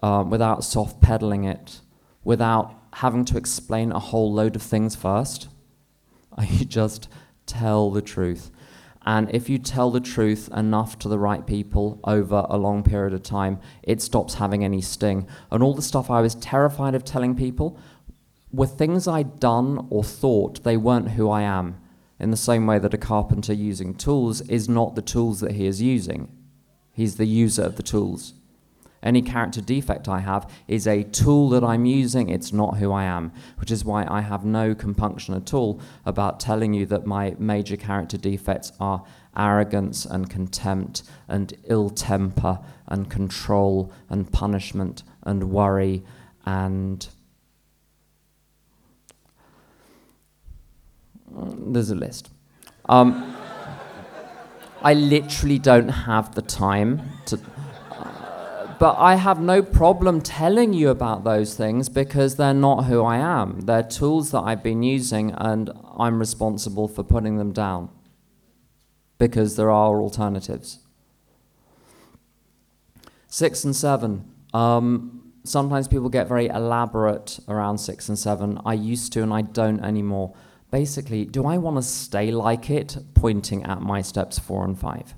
um, 0.00 0.30
without 0.30 0.64
soft 0.64 1.00
pedaling 1.00 1.44
it, 1.44 1.80
without 2.24 2.74
having 2.94 3.24
to 3.26 3.36
explain 3.36 3.92
a 3.92 3.98
whole 3.98 4.32
load 4.32 4.56
of 4.56 4.62
things 4.62 4.96
first. 4.96 5.48
I 6.36 6.46
just 6.46 7.08
tell 7.46 7.90
the 7.90 8.02
truth. 8.02 8.50
And 9.06 9.32
if 9.32 9.48
you 9.48 9.58
tell 9.58 9.92
the 9.92 10.00
truth 10.00 10.48
enough 10.48 10.98
to 10.98 11.08
the 11.08 11.18
right 11.18 11.46
people 11.46 12.00
over 12.02 12.44
a 12.48 12.56
long 12.56 12.82
period 12.82 13.14
of 13.14 13.22
time, 13.22 13.60
it 13.84 14.02
stops 14.02 14.34
having 14.34 14.64
any 14.64 14.80
sting. 14.80 15.28
And 15.52 15.62
all 15.62 15.74
the 15.74 15.82
stuff 15.82 16.10
I 16.10 16.20
was 16.20 16.34
terrified 16.34 16.96
of 16.96 17.04
telling 17.04 17.36
people 17.36 17.78
were 18.50 18.66
things 18.66 19.06
I'd 19.06 19.38
done 19.38 19.86
or 19.90 20.02
thought 20.02 20.64
they 20.64 20.76
weren't 20.76 21.10
who 21.10 21.30
I 21.30 21.42
am. 21.42 21.80
In 22.18 22.30
the 22.30 22.36
same 22.36 22.66
way 22.66 22.80
that 22.80 22.94
a 22.94 22.98
carpenter 22.98 23.52
using 23.52 23.94
tools 23.94 24.40
is 24.42 24.68
not 24.68 24.96
the 24.96 25.02
tools 25.02 25.38
that 25.40 25.52
he 25.52 25.66
is 25.66 25.80
using. 25.80 26.32
He's 26.96 27.16
the 27.16 27.26
user 27.26 27.62
of 27.62 27.76
the 27.76 27.82
tools. 27.82 28.32
Any 29.02 29.20
character 29.20 29.60
defect 29.60 30.08
I 30.08 30.20
have 30.20 30.50
is 30.66 30.86
a 30.86 31.02
tool 31.02 31.50
that 31.50 31.62
I'm 31.62 31.84
using, 31.84 32.30
it's 32.30 32.54
not 32.54 32.78
who 32.78 32.90
I 32.90 33.04
am, 33.04 33.32
which 33.58 33.70
is 33.70 33.84
why 33.84 34.06
I 34.08 34.22
have 34.22 34.46
no 34.46 34.74
compunction 34.74 35.34
at 35.34 35.52
all 35.52 35.78
about 36.06 36.40
telling 36.40 36.72
you 36.72 36.86
that 36.86 37.04
my 37.04 37.36
major 37.38 37.76
character 37.76 38.16
defects 38.16 38.72
are 38.80 39.04
arrogance 39.36 40.06
and 40.06 40.30
contempt 40.30 41.02
and 41.28 41.52
ill 41.64 41.90
temper 41.90 42.60
and 42.88 43.10
control 43.10 43.92
and 44.08 44.32
punishment 44.32 45.02
and 45.22 45.50
worry 45.50 46.02
and. 46.46 47.08
There's 51.30 51.90
a 51.90 51.94
list. 51.94 52.30
Um, 52.88 53.36
I 54.82 54.94
literally 54.94 55.58
don't 55.58 55.88
have 55.88 56.34
the 56.34 56.42
time 56.42 57.02
to. 57.26 57.40
Uh, 57.90 58.74
but 58.78 58.96
I 58.98 59.16
have 59.16 59.40
no 59.40 59.62
problem 59.62 60.20
telling 60.20 60.72
you 60.72 60.90
about 60.90 61.24
those 61.24 61.54
things 61.54 61.88
because 61.88 62.36
they're 62.36 62.54
not 62.54 62.84
who 62.84 63.02
I 63.02 63.16
am. 63.16 63.62
They're 63.62 63.82
tools 63.82 64.30
that 64.32 64.40
I've 64.40 64.62
been 64.62 64.82
using, 64.82 65.32
and 65.32 65.70
I'm 65.96 66.18
responsible 66.18 66.88
for 66.88 67.02
putting 67.02 67.38
them 67.38 67.52
down 67.52 67.88
because 69.18 69.56
there 69.56 69.70
are 69.70 70.00
alternatives. 70.00 70.80
Six 73.28 73.64
and 73.64 73.74
seven. 73.74 74.30
Um, 74.52 75.32
sometimes 75.44 75.88
people 75.88 76.08
get 76.08 76.28
very 76.28 76.46
elaborate 76.46 77.40
around 77.48 77.78
six 77.78 78.08
and 78.08 78.18
seven. 78.18 78.60
I 78.64 78.74
used 78.74 79.12
to, 79.14 79.22
and 79.22 79.32
I 79.32 79.42
don't 79.42 79.82
anymore. 79.82 80.34
Basically, 80.70 81.24
do 81.24 81.46
I 81.46 81.58
want 81.58 81.76
to 81.76 81.82
stay 81.82 82.30
like 82.30 82.70
it, 82.70 82.98
pointing 83.14 83.64
at 83.64 83.80
my 83.80 84.02
steps 84.02 84.38
four 84.38 84.64
and 84.64 84.78
five? 84.78 85.14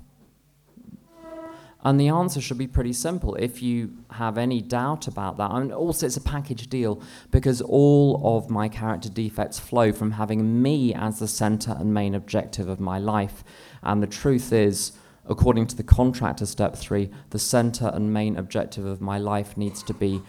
And 1.81 1.97
the 1.99 2.09
answer 2.09 2.41
should 2.41 2.57
be 2.57 2.67
pretty 2.67 2.91
simple. 2.91 3.35
If 3.35 3.61
you 3.61 3.93
have 4.11 4.37
any 4.37 4.61
doubt 4.61 5.07
about 5.07 5.37
that, 5.37 5.51
and 5.51 5.71
also 5.71 6.05
it's 6.05 6.17
a 6.17 6.21
package 6.21 6.67
deal 6.67 7.01
because 7.31 7.61
all 7.61 8.21
of 8.37 8.49
my 8.49 8.67
character 8.67 9.07
defects 9.07 9.59
flow 9.59 9.93
from 9.93 10.11
having 10.11 10.61
me 10.61 10.93
as 10.93 11.19
the 11.19 11.27
center 11.27 11.77
and 11.79 11.93
main 11.93 12.15
objective 12.15 12.67
of 12.67 12.81
my 12.81 12.99
life. 12.99 13.45
And 13.81 14.03
the 14.03 14.07
truth 14.07 14.51
is, 14.51 14.91
according 15.25 15.67
to 15.67 15.75
the 15.77 15.83
contractor 15.83 16.45
step 16.45 16.75
three, 16.75 17.11
the 17.29 17.39
center 17.39 17.89
and 17.93 18.11
main 18.11 18.35
objective 18.35 18.85
of 18.85 18.99
my 18.99 19.17
life 19.17 19.55
needs 19.55 19.81
to 19.83 19.93
be 19.93 20.21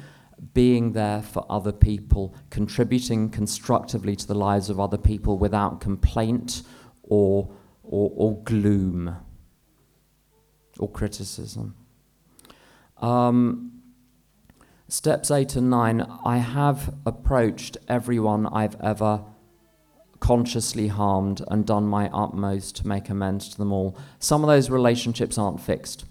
being 0.55 0.92
there 0.92 1.22
for 1.22 1.44
other 1.50 1.72
people, 1.72 2.35
contributing 2.48 3.31
constructively 3.31 4.16
to 4.16 4.26
the 4.26 4.35
lives 4.35 4.70
of 4.70 4.81
other 4.81 4.98
people 4.98 5.38
without 5.38 5.81
complaint 5.81 6.62
or, 7.03 7.50
or, 7.83 8.11
or 8.14 8.42
gloom 8.42 9.16
or 10.79 10.90
criticism. 10.90 11.74
Um, 12.98 13.83
steps 14.88 15.31
eight 15.31 15.57
and 15.57 15.70
nine, 15.70 16.07
I 16.24 16.38
have 16.38 16.94
approached 17.05 17.76
everyone 17.88 18.46
I've 18.46 18.81
ever 18.81 19.24
consciously 20.20 20.88
harmed 20.88 21.42
and 21.48 21.66
done 21.66 21.87
my 21.87 22.09
utmost 22.11 22.76
to 22.76 22.87
make 22.87 23.09
amends 23.09 23.48
to 23.48 23.59
them 23.59 23.72
all. 23.72 23.96
Some 24.18 24.44
of 24.44 24.48
those 24.48 24.68
relationships 24.68 25.38
aren't 25.38 25.61
fixed, 25.61 26.05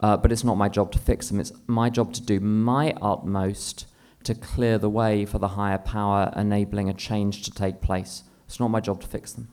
uh, 0.00 0.16
but 0.16 0.32
it's 0.32 0.44
not 0.44 0.56
my 0.56 0.68
job 0.68 0.92
to 0.92 0.98
fix 0.98 1.28
them. 1.28 1.40
It's 1.40 1.52
my 1.66 1.90
job 1.90 2.12
to 2.14 2.22
do 2.22 2.40
my 2.40 2.94
utmost 3.00 3.86
to 4.24 4.34
clear 4.34 4.78
the 4.78 4.90
way 4.90 5.24
for 5.24 5.38
the 5.38 5.48
higher 5.48 5.78
power, 5.78 6.32
enabling 6.36 6.88
a 6.88 6.94
change 6.94 7.42
to 7.42 7.50
take 7.50 7.80
place. 7.80 8.24
It's 8.46 8.60
not 8.60 8.68
my 8.68 8.80
job 8.80 9.00
to 9.02 9.06
fix 9.06 9.32
them. 9.32 9.48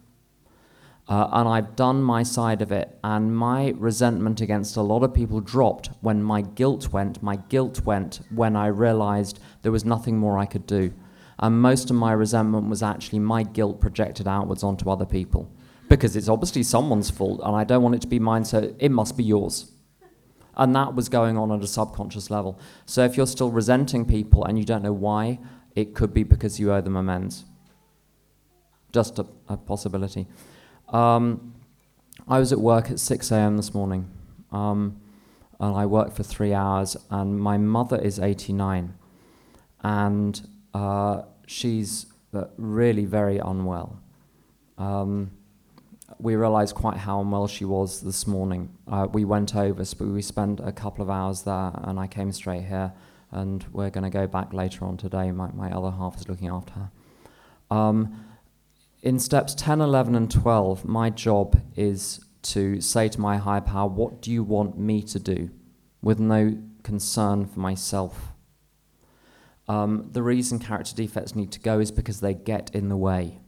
Uh, 1.08 1.30
and 1.32 1.48
I've 1.48 1.78
done 1.78 2.04
my 2.04 2.24
side 2.24 2.62
of 2.62 2.72
it, 2.72 2.98
and 3.02 3.36
my 3.36 3.74
resentment 3.78 4.42
against 4.42 4.76
a 4.76 4.82
lot 4.82 5.04
of 5.04 5.14
people 5.14 5.40
dropped 5.40 5.90
when 6.02 6.22
my 6.22 6.42
guilt 6.42 6.90
went. 6.92 7.24
My 7.24 7.38
guilt 7.38 7.86
went 7.86 8.20
when 8.30 8.58
I 8.58 8.68
realized 8.68 9.40
there 9.62 9.72
was 9.72 9.86
nothing 9.86 10.18
more 10.18 10.38
I 10.38 10.46
could 10.46 10.68
do. 10.68 10.94
And 11.40 11.62
most 11.62 11.90
of 11.90 11.96
my 11.96 12.12
resentment 12.12 12.68
was 12.68 12.84
actually 12.84 13.20
my 13.20 13.44
guilt 13.44 13.80
projected 13.80 14.28
outwards 14.28 14.64
onto 14.64 14.90
other 14.90 15.06
people. 15.06 15.50
Because 15.88 16.18
it's 16.18 16.28
obviously 16.28 16.64
someone's 16.64 17.10
fault, 17.10 17.40
and 17.42 17.56
I 17.56 17.64
don't 17.64 17.84
want 17.84 17.96
it 17.96 18.02
to 18.02 18.08
be 18.08 18.20
mine, 18.20 18.44
so 18.44 18.76
it 18.78 18.92
must 18.92 19.16
be 19.16 19.24
yours. 19.24 19.72
And 20.58 20.76
that 20.76 20.96
was 20.96 21.08
going 21.08 21.38
on 21.38 21.52
at 21.52 21.64
a 21.64 21.68
subconscious 21.68 22.30
level. 22.30 22.60
So 22.86 23.06
if 23.06 23.16
you're 23.16 23.28
still 23.28 23.52
resenting 23.52 24.06
people 24.06 24.44
and 24.44 24.58
you 24.58 24.66
don't 24.66 24.84
know 24.84 24.92
why, 24.92 25.40
it 25.76 25.94
could 25.94 26.14
be 26.14 26.24
because 26.24 26.60
you 26.60 26.74
owe 26.74 26.82
them 26.82 26.98
amends. 26.98 27.46
Just 28.92 29.20
a, 29.20 29.28
a 29.48 29.56
possibility. 29.56 30.26
Um, 30.90 31.54
I 32.28 32.40
was 32.40 32.52
at 32.52 32.60
work 32.60 32.90
at 32.90 33.00
6 33.00 33.32
a.m. 33.32 33.58
this 33.58 33.74
morning, 33.74 34.10
um, 34.52 35.00
and 35.60 35.76
I 35.76 35.86
worked 35.86 36.16
for 36.16 36.24
three 36.24 36.54
hours, 36.54 36.98
and 37.10 37.40
my 37.40 37.58
mother 37.58 37.98
is 37.98 38.20
89, 38.20 38.94
and 39.84 40.50
uh, 40.74 41.22
she's 41.46 42.08
uh, 42.34 42.46
really 42.58 43.06
very 43.06 43.38
unwell. 43.38 44.02
Um, 44.78 45.32
we 46.20 46.36
realized 46.36 46.76
quite 46.76 46.98
how 46.98 47.22
unwell 47.22 47.48
she 47.48 47.66
was 47.66 48.02
this 48.02 48.26
morning. 48.26 48.76
Uh, 48.88 49.08
we 49.12 49.26
went 49.26 49.56
over, 49.56 49.84
so 49.86 50.06
we 50.06 50.22
spent 50.22 50.60
a 50.62 50.72
couple 50.72 51.04
of 51.04 51.10
hours 51.10 51.44
there, 51.44 51.72
and 51.84 52.00
I 52.00 52.08
came 52.08 52.32
straight 52.32 52.64
here, 52.64 52.94
and 53.32 53.66
we're 53.72 53.90
going 53.90 54.04
to 54.04 54.10
go 54.10 54.28
back 54.28 54.54
later 54.54 54.86
on 54.86 54.98
today. 54.98 55.32
My, 55.32 55.52
my 55.52 55.72
other 55.72 55.92
half 55.92 56.18
is 56.18 56.28
looking 56.28 56.48
after 56.48 56.74
her. 56.74 56.92
Um, 57.70 58.26
in 59.02 59.20
steps 59.20 59.54
10, 59.54 59.82
11, 59.82 60.16
and 60.16 60.32
12, 60.32 60.86
my 60.86 61.10
job 61.10 61.62
is 61.76 62.24
to 62.44 62.82
say 62.82 63.10
to 63.10 63.20
my 63.20 63.38
higher 63.38 63.62
power, 63.62 63.88
What 63.88 64.22
do 64.22 64.32
you 64.32 64.44
want 64.44 64.78
me 64.78 65.04
to 65.04 65.20
do? 65.20 65.50
with 66.02 66.20
no 66.20 66.58
concern 66.84 67.46
for 67.46 67.60
myself. 67.60 68.32
Um, 69.68 70.10
the 70.12 70.24
reason 70.24 70.60
character 70.60 70.96
defects 70.96 71.36
need 71.36 71.52
to 71.52 71.60
go 71.60 71.80
is 71.80 71.92
because 71.92 72.22
they 72.22 72.34
get 72.34 72.74
in 72.74 72.88
the 72.88 72.96
way. 72.96 73.40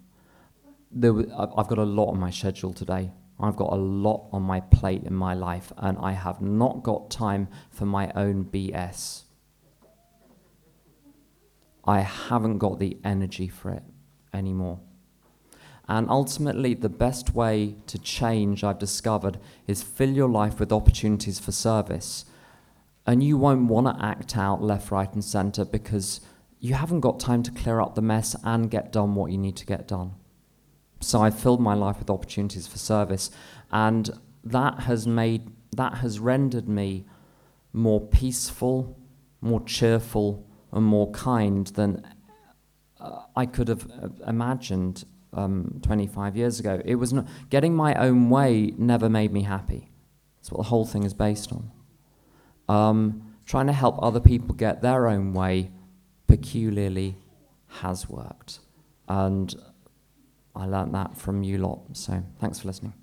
There 0.91 1.11
w- 1.11 1.31
I've 1.37 1.67
got 1.67 1.77
a 1.77 1.83
lot 1.83 2.09
on 2.09 2.19
my 2.19 2.29
schedule 2.29 2.73
today. 2.73 3.11
I've 3.39 3.55
got 3.55 3.71
a 3.71 3.75
lot 3.75 4.27
on 4.31 4.41
my 4.41 4.59
plate 4.59 5.03
in 5.03 5.13
my 5.13 5.33
life, 5.33 5.71
and 5.77 5.97
I 5.99 6.11
have 6.11 6.41
not 6.41 6.83
got 6.83 7.09
time 7.09 7.47
for 7.69 7.85
my 7.85 8.11
own 8.15 8.45
BS. 8.45 9.23
I 11.85 12.01
haven't 12.01 12.57
got 12.57 12.79
the 12.79 12.97
energy 13.03 13.47
for 13.47 13.71
it 13.71 13.83
anymore. 14.33 14.79
And 15.87 16.09
ultimately, 16.09 16.73
the 16.73 16.89
best 16.89 17.33
way 17.33 17.75
to 17.87 17.97
change, 17.97 18.63
I've 18.63 18.77
discovered, 18.77 19.39
is 19.65 19.81
fill 19.81 20.11
your 20.11 20.29
life 20.29 20.59
with 20.59 20.71
opportunities 20.71 21.39
for 21.39 21.51
service 21.51 22.25
and 23.09 23.23
you 23.23 23.37
won't 23.37 23.67
want 23.67 23.87
to 23.87 24.05
act 24.05 24.37
out 24.37 24.61
left, 24.61 24.91
right, 24.91 25.11
and 25.15 25.25
center 25.25 25.65
because 25.65 26.21
you 26.59 26.75
haven't 26.75 26.99
got 26.99 27.19
time 27.19 27.41
to 27.41 27.49
clear 27.49 27.81
up 27.81 27.95
the 27.95 28.03
mess 28.03 28.35
and 28.43 28.69
get 28.69 28.91
done 28.91 29.15
what 29.15 29.31
you 29.31 29.37
need 29.39 29.55
to 29.55 29.65
get 29.65 29.87
done. 29.87 30.13
So 30.99 31.21
I 31.21 31.29
filled 31.29 31.61
my 31.61 31.73
life 31.73 31.99
with 31.99 32.09
opportunities 32.09 32.67
for 32.67 32.77
service, 32.77 33.31
and 33.71 34.09
that 34.43 34.81
has 34.81 35.07
made 35.07 35.51
that 35.75 35.95
has 35.95 36.19
rendered 36.19 36.67
me 36.67 37.05
more 37.71 38.01
peaceful, 38.01 38.97
more 39.41 39.63
cheerful, 39.63 40.45
and 40.71 40.83
more 40.83 41.11
kind 41.11 41.67
than 41.67 42.05
uh, 42.99 43.23
I 43.35 43.45
could 43.45 43.67
have 43.67 43.89
uh, 43.91 44.09
imagined 44.27 45.05
um, 45.33 45.79
25 45.83 46.35
years 46.35 46.59
ago. 46.59 46.81
It 46.83 46.95
was 46.95 47.13
not, 47.13 47.27
getting 47.49 47.75
my 47.75 47.93
own 47.95 48.29
way 48.29 48.73
never 48.77 49.09
made 49.09 49.31
me 49.31 49.43
happy. 49.43 49.89
That's 50.37 50.51
what 50.51 50.57
the 50.57 50.69
whole 50.69 50.85
thing 50.85 51.03
is 51.03 51.13
based 51.13 51.51
on. 51.53 51.71
Um, 52.67 53.35
trying 53.45 53.67
to 53.67 53.73
help 53.73 53.97
other 54.01 54.19
people 54.19 54.55
get 54.55 54.81
their 54.81 55.07
own 55.07 55.33
way 55.33 55.71
peculiarly 56.27 57.15
has 57.81 58.09
worked. 58.09 58.59
And 59.07 59.55
I 60.59 60.65
learnt 60.65 60.91
that 60.91 61.17
from 61.17 61.43
you 61.43 61.57
lot. 61.57 61.81
So 61.93 62.21
thanks 62.39 62.59
for 62.59 62.67
listening. 62.67 62.93